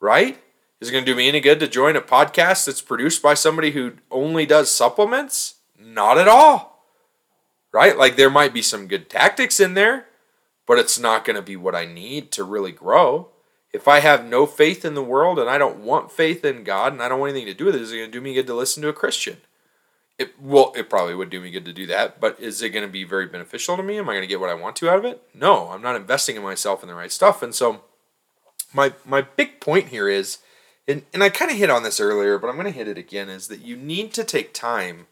Right? 0.01 0.43
Is 0.81 0.89
it 0.89 0.93
going 0.93 1.05
to 1.05 1.11
do 1.11 1.17
me 1.17 1.29
any 1.29 1.41
good 1.41 1.61
to 1.61 1.69
join 1.69 1.97
a 1.97 2.01
podcast 2.01 2.67
that's 2.67 2.81
produced 2.81 3.23
by 3.23 3.35
somebody 3.35 3.73
who 3.73 3.95
only 4.11 4.47
does 4.47 4.71
supplements? 4.71 5.57
Not 5.79 6.19
at 6.19 6.29
all 6.29 6.71
right? 7.73 7.97
Like 7.97 8.17
there 8.17 8.31
might 8.31 8.55
be 8.55 8.63
some 8.63 8.87
good 8.87 9.09
tactics 9.09 9.61
in 9.61 9.75
there, 9.75 10.07
but 10.67 10.79
it's 10.79 10.99
not 10.99 11.25
going 11.25 11.37
to 11.37 11.43
be 11.43 11.57
what 11.57 11.75
I 11.75 11.85
need 11.85 12.31
to 12.33 12.45
really 12.45 12.73
grow. 12.73 13.29
If 13.73 13.87
I 13.87 14.01
have 14.01 14.25
no 14.25 14.47
faith 14.47 14.85
in 14.85 14.95
the 14.95 15.03
world 15.03 15.39
and 15.39 15.49
I 15.49 15.57
don't 15.57 15.81
want 15.81 16.11
faith 16.11 16.45
in 16.45 16.65
God 16.65 16.93
and 16.93 17.03
I 17.03 17.09
don't 17.09 17.21
want 17.21 17.31
anything 17.31 17.47
to 17.47 17.55
do 17.55 17.67
with 17.67 17.77
it, 17.77 17.83
is 17.83 17.93
it 17.93 17.99
going 17.99 18.11
to 18.11 18.19
do 18.19 18.21
me 18.21 18.35
good 18.35 18.47
to 18.49 18.55
listen 18.55 18.83
to 18.83 18.89
a 18.89 18.93
Christian? 18.93 19.39
It 20.19 20.35
well, 20.41 20.73
it 20.77 20.91
probably 20.91 21.15
would 21.15 21.31
do 21.31 21.41
me 21.41 21.51
good 21.51 21.65
to 21.65 21.73
do 21.73 21.87
that, 21.87 22.21
but 22.21 22.39
is 22.39 22.61
it 22.61 22.71
going 22.71 22.85
to 22.85 22.93
be 22.93 23.05
very 23.05 23.27
beneficial 23.27 23.77
to 23.77 23.83
me? 23.83 23.97
Am 23.97 24.09
I 24.09 24.13
going 24.13 24.23
to 24.23 24.27
get 24.27 24.41
what 24.41 24.51
I 24.51 24.55
want 24.55 24.77
to 24.77 24.91
out 24.91 24.99
of 24.99 25.05
it? 25.05 25.23
No, 25.33 25.69
I'm 25.69 25.81
not 25.81 25.97
investing 25.97 26.37
in 26.37 26.43
myself 26.43 26.83
in 26.83 26.89
the 26.89 26.95
right 26.95 27.13
stuff. 27.13 27.43
And 27.43 27.55
so 27.55 27.83
my 28.75 28.93
my 29.07 29.23
big 29.23 29.61
point 29.61 29.89
here 29.89 30.09
is 30.09 30.39
and, 30.91 31.03
and 31.13 31.23
I 31.23 31.29
kind 31.29 31.51
of 31.51 31.57
hit 31.57 31.71
on 31.71 31.83
this 31.83 32.01
earlier, 32.01 32.39
but 32.39 32.49
I'm 32.49 32.57
going 32.57 32.67
to 32.67 32.79
hit 32.79 32.89
it 32.89 32.99
again 32.99 33.29
is 33.29 33.49
that 33.49 33.63
you 33.63 33.77
need 33.77 34.13
to 34.15 34.25
take 34.25 34.53
time 34.53 35.07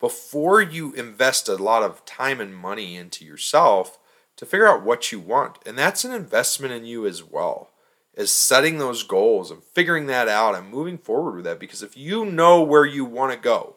before 0.00 0.62
you 0.62 0.92
invest 0.94 1.48
a 1.48 1.56
lot 1.56 1.82
of 1.82 2.04
time 2.04 2.40
and 2.40 2.56
money 2.56 2.96
into 2.96 3.24
yourself 3.24 3.98
to 4.36 4.46
figure 4.46 4.68
out 4.68 4.84
what 4.84 5.12
you 5.12 5.18
want. 5.18 5.58
And 5.66 5.76
that's 5.76 6.04
an 6.04 6.12
investment 6.12 6.72
in 6.72 6.84
you 6.84 7.06
as 7.06 7.22
well, 7.22 7.70
is 8.14 8.32
setting 8.32 8.78
those 8.78 9.02
goals 9.02 9.50
and 9.50 9.62
figuring 9.62 10.06
that 10.06 10.28
out 10.28 10.54
and 10.54 10.70
moving 10.70 10.96
forward 10.96 11.36
with 11.36 11.44
that. 11.44 11.60
Because 11.60 11.82
if 11.82 11.96
you 11.96 12.24
know 12.24 12.62
where 12.62 12.86
you 12.86 13.04
want 13.04 13.32
to 13.32 13.38
go, 13.38 13.76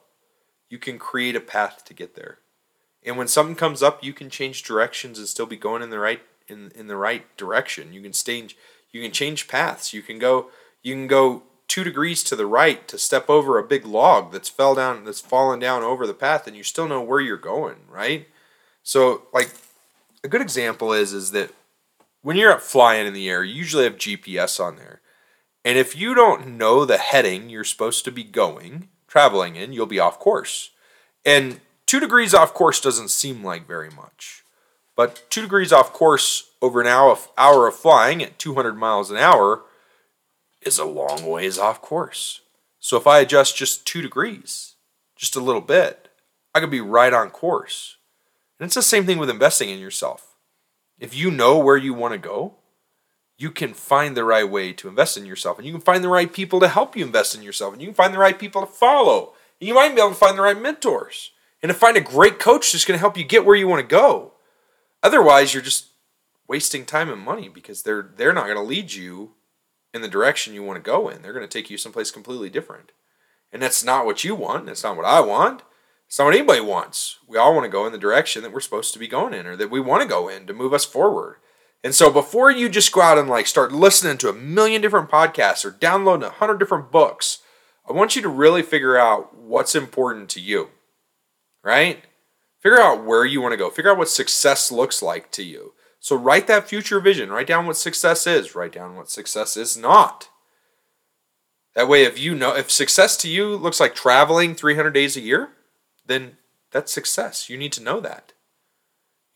you 0.69 0.77
can 0.77 0.99
create 0.99 1.35
a 1.35 1.41
path 1.41 1.83
to 1.85 1.93
get 1.93 2.15
there. 2.15 2.37
And 3.03 3.17
when 3.17 3.27
something 3.27 3.55
comes 3.55 3.81
up, 3.81 4.03
you 4.03 4.13
can 4.13 4.29
change 4.29 4.63
directions 4.63 5.17
and 5.17 5.27
still 5.27 5.47
be 5.47 5.57
going 5.57 5.81
in 5.81 5.89
the 5.89 5.99
right 5.99 6.21
in, 6.47 6.71
in 6.75 6.87
the 6.87 6.95
right 6.95 7.35
direction. 7.35 7.93
You 7.93 8.01
can 8.01 8.11
change 8.11 8.55
you 8.91 9.01
can 9.01 9.11
change 9.11 9.47
paths. 9.47 9.93
You 9.93 10.01
can 10.01 10.19
go 10.19 10.49
you 10.83 10.93
can 10.93 11.07
go 11.07 11.43
two 11.71 11.83
degrees 11.85 12.21
to 12.21 12.35
the 12.35 12.45
right 12.45 12.85
to 12.89 12.97
step 12.97 13.29
over 13.29 13.57
a 13.57 13.63
big 13.63 13.85
log 13.85 14.33
that's 14.33 14.49
fell 14.49 14.75
down 14.75 15.05
that's 15.05 15.21
fallen 15.21 15.57
down 15.57 15.83
over 15.83 16.05
the 16.05 16.13
path 16.13 16.45
and 16.45 16.57
you 16.57 16.63
still 16.63 16.85
know 16.85 17.01
where 17.01 17.21
you're 17.21 17.37
going 17.37 17.77
right? 17.89 18.27
So 18.83 19.23
like 19.33 19.51
a 20.21 20.27
good 20.27 20.41
example 20.41 20.91
is 20.91 21.13
is 21.13 21.31
that 21.31 21.51
when 22.21 22.35
you're 22.35 22.51
up 22.51 22.61
flying 22.61 23.07
in 23.07 23.13
the 23.13 23.29
air 23.29 23.41
you 23.43 23.53
usually 23.53 23.85
have 23.85 23.95
gps 23.95 24.59
on 24.59 24.75
there. 24.75 24.99
And 25.63 25.77
if 25.77 25.95
you 25.95 26.13
don't 26.13 26.57
know 26.57 26.83
the 26.83 26.97
heading 26.97 27.49
you're 27.49 27.63
supposed 27.63 28.03
to 28.03 28.11
be 28.11 28.25
going 28.25 28.89
traveling 29.07 29.55
in 29.55 29.71
you'll 29.71 29.85
be 29.85 29.99
off 29.99 30.19
course. 30.19 30.71
And 31.23 31.61
two 31.85 32.01
degrees 32.01 32.33
off 32.33 32.53
course 32.53 32.81
doesn't 32.81 33.11
seem 33.11 33.45
like 33.45 33.65
very 33.65 33.89
much. 33.89 34.43
But 34.97 35.23
two 35.29 35.41
degrees 35.41 35.71
off 35.71 35.93
course 35.93 36.49
over 36.61 36.81
an 36.81 36.87
hour, 36.87 37.17
hour 37.37 37.67
of 37.67 37.75
flying 37.75 38.21
at 38.21 38.37
200 38.37 38.73
miles 38.73 39.09
an 39.09 39.15
hour 39.15 39.61
is 40.61 40.77
a 40.77 40.85
long 40.85 41.25
ways 41.25 41.57
off 41.57 41.81
course. 41.81 42.41
So 42.79 42.97
if 42.97 43.07
I 43.07 43.19
adjust 43.19 43.57
just 43.57 43.85
two 43.85 44.01
degrees, 44.01 44.75
just 45.15 45.35
a 45.35 45.41
little 45.41 45.61
bit, 45.61 46.09
I 46.53 46.59
could 46.59 46.71
be 46.71 46.81
right 46.81 47.13
on 47.13 47.29
course. 47.29 47.97
And 48.59 48.65
it's 48.65 48.75
the 48.75 48.81
same 48.81 49.05
thing 49.05 49.17
with 49.17 49.29
investing 49.29 49.69
in 49.69 49.79
yourself. 49.79 50.35
If 50.99 51.15
you 51.15 51.31
know 51.31 51.57
where 51.57 51.77
you 51.77 51.93
want 51.93 52.13
to 52.13 52.19
go, 52.19 52.55
you 53.37 53.49
can 53.49 53.73
find 53.73 54.15
the 54.15 54.23
right 54.23 54.47
way 54.47 54.71
to 54.73 54.87
invest 54.87 55.17
in 55.17 55.25
yourself. 55.25 55.57
And 55.57 55.65
you 55.65 55.73
can 55.73 55.81
find 55.81 56.03
the 56.03 56.09
right 56.09 56.31
people 56.31 56.59
to 56.59 56.67
help 56.67 56.95
you 56.95 57.03
invest 57.03 57.33
in 57.33 57.41
yourself. 57.41 57.73
And 57.73 57.81
you 57.81 57.87
can 57.87 57.95
find 57.95 58.13
the 58.13 58.19
right 58.19 58.37
people 58.37 58.61
to 58.61 58.67
follow. 58.67 59.33
And 59.59 59.67
you 59.67 59.73
might 59.73 59.95
be 59.95 60.01
able 60.01 60.09
to 60.09 60.15
find 60.15 60.37
the 60.37 60.43
right 60.43 60.59
mentors. 60.59 61.31
And 61.63 61.71
to 61.71 61.73
find 61.73 61.97
a 61.97 62.01
great 62.01 62.39
coach 62.39 62.71
that's 62.71 62.85
going 62.85 62.97
to 62.97 63.01
help 63.01 63.17
you 63.17 63.23
get 63.23 63.45
where 63.45 63.55
you 63.55 63.67
want 63.67 63.81
to 63.81 63.95
go. 63.95 64.33
Otherwise, 65.03 65.53
you're 65.53 65.63
just 65.63 65.87
wasting 66.47 66.85
time 66.85 67.09
and 67.09 67.21
money 67.21 67.49
because 67.49 67.83
they're 67.83 68.09
they're 68.15 68.33
not 68.33 68.45
going 68.45 68.57
to 68.57 68.63
lead 68.63 68.93
you 68.93 69.31
in 69.93 70.01
the 70.01 70.07
direction 70.07 70.53
you 70.53 70.63
want 70.63 70.77
to 70.77 70.91
go 70.91 71.09
in. 71.09 71.21
They're 71.21 71.33
going 71.33 71.47
to 71.47 71.51
take 71.59 71.69
you 71.69 71.77
someplace 71.77 72.11
completely 72.11 72.49
different. 72.49 72.91
And 73.51 73.61
that's 73.61 73.83
not 73.83 74.05
what 74.05 74.23
you 74.23 74.35
want. 74.35 74.65
That's 74.65 74.83
not 74.83 74.95
what 74.95 75.05
I 75.05 75.19
want. 75.19 75.63
It's 76.07 76.19
not 76.19 76.25
what 76.25 76.35
anybody 76.35 76.61
wants. 76.61 77.17
We 77.27 77.37
all 77.37 77.53
want 77.53 77.65
to 77.65 77.69
go 77.71 77.85
in 77.85 77.91
the 77.91 77.97
direction 77.97 78.43
that 78.43 78.51
we're 78.51 78.59
supposed 78.59 78.93
to 78.93 78.99
be 78.99 79.07
going 79.07 79.33
in 79.33 79.45
or 79.45 79.55
that 79.55 79.71
we 79.71 79.79
want 79.79 80.01
to 80.01 80.07
go 80.07 80.27
in 80.27 80.47
to 80.47 80.53
move 80.53 80.73
us 80.73 80.85
forward. 80.85 81.37
And 81.83 81.95
so 81.95 82.11
before 82.11 82.51
you 82.51 82.69
just 82.69 82.91
go 82.91 83.01
out 83.01 83.17
and 83.17 83.29
like 83.29 83.47
start 83.47 83.71
listening 83.71 84.17
to 84.19 84.29
a 84.29 84.33
million 84.33 84.81
different 84.81 85.09
podcasts 85.09 85.65
or 85.65 85.71
downloading 85.71 86.27
a 86.27 86.31
hundred 86.31 86.59
different 86.59 86.91
books, 86.91 87.39
I 87.89 87.93
want 87.93 88.15
you 88.15 88.21
to 88.21 88.29
really 88.29 88.61
figure 88.61 88.97
out 88.97 89.35
what's 89.35 89.73
important 89.73 90.29
to 90.31 90.41
you. 90.41 90.69
Right? 91.63 92.03
Figure 92.59 92.79
out 92.79 93.03
where 93.03 93.25
you 93.25 93.41
want 93.41 93.53
to 93.53 93.57
go. 93.57 93.69
Figure 93.69 93.91
out 93.91 93.97
what 93.97 94.09
success 94.09 94.71
looks 94.71 95.01
like 95.01 95.31
to 95.31 95.43
you. 95.43 95.73
So 96.01 96.15
write 96.15 96.47
that 96.47 96.67
future 96.67 96.99
vision. 96.99 97.31
Write 97.31 97.47
down 97.47 97.67
what 97.67 97.77
success 97.77 98.27
is. 98.27 98.55
Write 98.55 98.73
down 98.73 98.95
what 98.95 99.09
success 99.09 99.55
is 99.55 99.77
not. 99.77 100.29
That 101.75 101.87
way, 101.87 102.03
if 102.03 102.19
you 102.19 102.35
know, 102.35 102.55
if 102.55 102.69
success 102.69 103.15
to 103.17 103.29
you 103.29 103.55
looks 103.55 103.79
like 103.79 103.95
traveling 103.95 104.55
300 104.55 104.89
days 104.89 105.15
a 105.15 105.21
year, 105.21 105.49
then 106.05 106.37
that's 106.71 106.91
success. 106.91 107.49
You 107.49 107.57
need 107.57 107.71
to 107.73 107.83
know 107.83 107.99
that. 107.99 108.33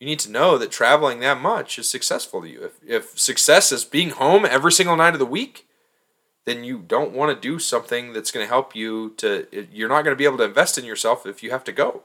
You 0.00 0.06
need 0.06 0.18
to 0.18 0.30
know 0.30 0.58
that 0.58 0.72
traveling 0.72 1.20
that 1.20 1.40
much 1.40 1.78
is 1.78 1.88
successful 1.88 2.42
to 2.42 2.48
you. 2.48 2.64
If, 2.64 2.72
if 2.86 3.18
success 3.18 3.70
is 3.70 3.84
being 3.84 4.10
home 4.10 4.44
every 4.44 4.72
single 4.72 4.96
night 4.96 5.14
of 5.14 5.20
the 5.20 5.24
week, 5.24 5.66
then 6.46 6.64
you 6.64 6.78
don't 6.78 7.12
want 7.12 7.34
to 7.34 7.48
do 7.48 7.58
something 7.58 8.12
that's 8.12 8.30
going 8.30 8.44
to 8.44 8.48
help 8.48 8.74
you 8.74 9.10
to 9.18 9.46
you're 9.72 9.88
not 9.88 10.02
going 10.02 10.14
to 10.14 10.18
be 10.18 10.24
able 10.24 10.38
to 10.38 10.44
invest 10.44 10.78
in 10.78 10.84
yourself 10.84 11.26
if 11.26 11.42
you 11.42 11.50
have 11.50 11.64
to 11.64 11.72
go 11.72 12.04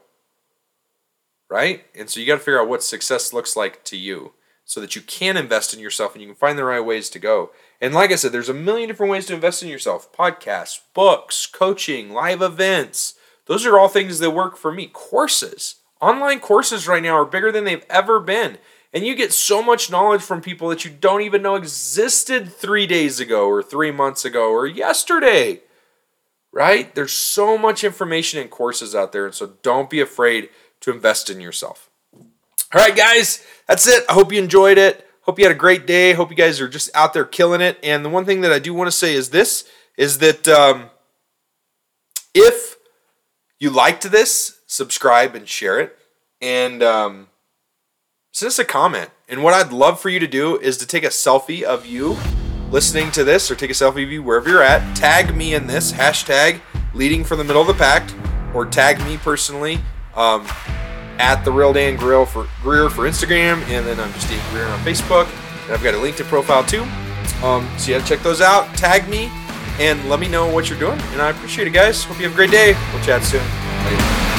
right 1.48 1.84
and 1.94 2.10
so 2.10 2.18
you 2.18 2.26
got 2.26 2.34
to 2.34 2.40
figure 2.40 2.60
out 2.60 2.68
what 2.68 2.82
success 2.82 3.32
looks 3.32 3.56
like 3.56 3.82
to 3.84 3.96
you 3.96 4.32
so 4.64 4.80
that 4.80 4.96
you 4.96 5.02
can 5.02 5.36
invest 5.36 5.74
in 5.74 5.80
yourself 5.80 6.14
and 6.14 6.22
you 6.22 6.28
can 6.28 6.36
find 6.36 6.58
the 6.58 6.64
right 6.64 6.80
ways 6.80 7.10
to 7.10 7.18
go 7.18 7.50
and 7.80 7.94
like 7.94 8.10
i 8.10 8.14
said 8.14 8.32
there's 8.32 8.48
a 8.48 8.54
million 8.54 8.88
different 8.88 9.12
ways 9.12 9.26
to 9.26 9.34
invest 9.34 9.62
in 9.62 9.68
yourself 9.68 10.12
podcasts 10.12 10.80
books 10.94 11.46
coaching 11.46 12.12
live 12.12 12.42
events 12.42 13.14
those 13.46 13.66
are 13.66 13.78
all 13.78 13.88
things 13.88 14.18
that 14.18 14.30
work 14.30 14.56
for 14.56 14.72
me 14.72 14.88
courses 14.92 15.76
online 16.00 16.40
courses 16.40 16.88
right 16.88 17.02
now 17.02 17.16
are 17.16 17.24
bigger 17.24 17.52
than 17.52 17.64
they've 17.64 17.86
ever 17.90 18.20
been 18.20 18.58
and 18.92 19.06
you 19.06 19.14
get 19.14 19.32
so 19.32 19.62
much 19.62 19.90
knowledge 19.90 20.20
from 20.20 20.42
people 20.42 20.68
that 20.68 20.84
you 20.84 20.90
don't 20.90 21.22
even 21.22 21.42
know 21.42 21.54
existed 21.54 22.52
three 22.52 22.86
days 22.86 23.20
ago, 23.20 23.48
or 23.48 23.62
three 23.62 23.90
months 23.90 24.24
ago, 24.24 24.50
or 24.50 24.66
yesterday. 24.66 25.60
Right? 26.52 26.94
There's 26.94 27.12
so 27.12 27.56
much 27.56 27.82
information 27.82 28.40
in 28.40 28.48
courses 28.48 28.94
out 28.94 29.12
there. 29.12 29.24
And 29.24 29.34
so 29.34 29.54
don't 29.62 29.88
be 29.88 30.00
afraid 30.00 30.50
to 30.80 30.90
invest 30.90 31.30
in 31.30 31.40
yourself. 31.40 31.88
All 32.74 32.80
right, 32.80 32.96
guys, 32.96 33.44
that's 33.68 33.86
it. 33.86 34.02
I 34.08 34.14
hope 34.14 34.32
you 34.32 34.42
enjoyed 34.42 34.78
it. 34.78 35.06
Hope 35.22 35.38
you 35.38 35.44
had 35.44 35.52
a 35.52 35.58
great 35.58 35.86
day. 35.86 36.14
Hope 36.14 36.30
you 36.30 36.36
guys 36.36 36.58
are 36.58 36.68
just 36.68 36.88
out 36.94 37.12
there 37.12 37.26
killing 37.26 37.60
it. 37.60 37.78
And 37.82 38.02
the 38.02 38.08
one 38.08 38.24
thing 38.24 38.40
that 38.40 38.52
I 38.52 38.58
do 38.58 38.72
want 38.72 38.88
to 38.88 38.96
say 38.96 39.14
is 39.14 39.28
this 39.28 39.68
is 39.98 40.18
that 40.18 40.48
um, 40.48 40.88
if 42.34 42.76
you 43.58 43.68
liked 43.68 44.10
this, 44.10 44.60
subscribe 44.66 45.34
and 45.34 45.46
share 45.46 45.80
it. 45.80 45.98
And 46.40 46.82
um, 46.82 47.28
send 48.32 48.48
us 48.48 48.58
a 48.58 48.64
comment. 48.64 49.10
And 49.28 49.42
what 49.42 49.52
I'd 49.52 49.70
love 49.70 50.00
for 50.00 50.08
you 50.08 50.18
to 50.18 50.26
do 50.26 50.58
is 50.58 50.78
to 50.78 50.86
take 50.86 51.04
a 51.04 51.08
selfie 51.08 51.62
of 51.62 51.84
you 51.84 52.16
listening 52.70 53.10
to 53.10 53.22
this 53.22 53.50
or 53.50 53.54
take 53.54 53.70
a 53.70 53.74
selfie 53.74 54.02
of 54.02 54.10
you 54.10 54.22
wherever 54.22 54.48
you're 54.48 54.62
at. 54.62 54.96
Tag 54.96 55.36
me 55.36 55.54
in 55.54 55.66
this 55.66 55.92
hashtag 55.92 56.62
leading 56.94 57.22
from 57.22 57.36
the 57.36 57.44
middle 57.44 57.60
of 57.60 57.68
the 57.68 57.74
pack 57.74 58.10
or 58.54 58.64
tag 58.64 58.98
me 59.00 59.18
personally 59.18 59.78
um, 60.14 60.46
at 61.18 61.44
the 61.44 61.52
real 61.52 61.72
Dan 61.72 61.96
Grill 61.96 62.26
for 62.26 62.46
Greer 62.62 62.90
for 62.90 63.02
Instagram. 63.02 63.62
And 63.68 63.86
then 63.86 63.98
I'm 64.00 64.12
just 64.12 64.28
Dan 64.28 64.52
Greer 64.52 64.66
on 64.66 64.78
Facebook. 64.80 65.26
And 65.64 65.72
I've 65.72 65.82
got 65.82 65.94
a 65.94 65.98
LinkedIn 65.98 66.24
profile 66.24 66.64
too. 66.64 66.82
Um, 67.44 67.68
so 67.78 67.92
yeah, 67.92 68.04
check 68.04 68.20
those 68.20 68.40
out. 68.40 68.72
Tag 68.76 69.08
me 69.08 69.30
and 69.78 70.08
let 70.08 70.20
me 70.20 70.28
know 70.28 70.52
what 70.52 70.68
you're 70.68 70.78
doing. 70.78 71.00
And 71.12 71.22
I 71.22 71.30
appreciate 71.30 71.66
it, 71.66 71.70
guys. 71.70 72.04
Hope 72.04 72.18
you 72.18 72.24
have 72.24 72.32
a 72.32 72.36
great 72.36 72.50
day. 72.50 72.76
We'll 72.92 73.02
chat 73.04 73.22
soon. 73.22 74.31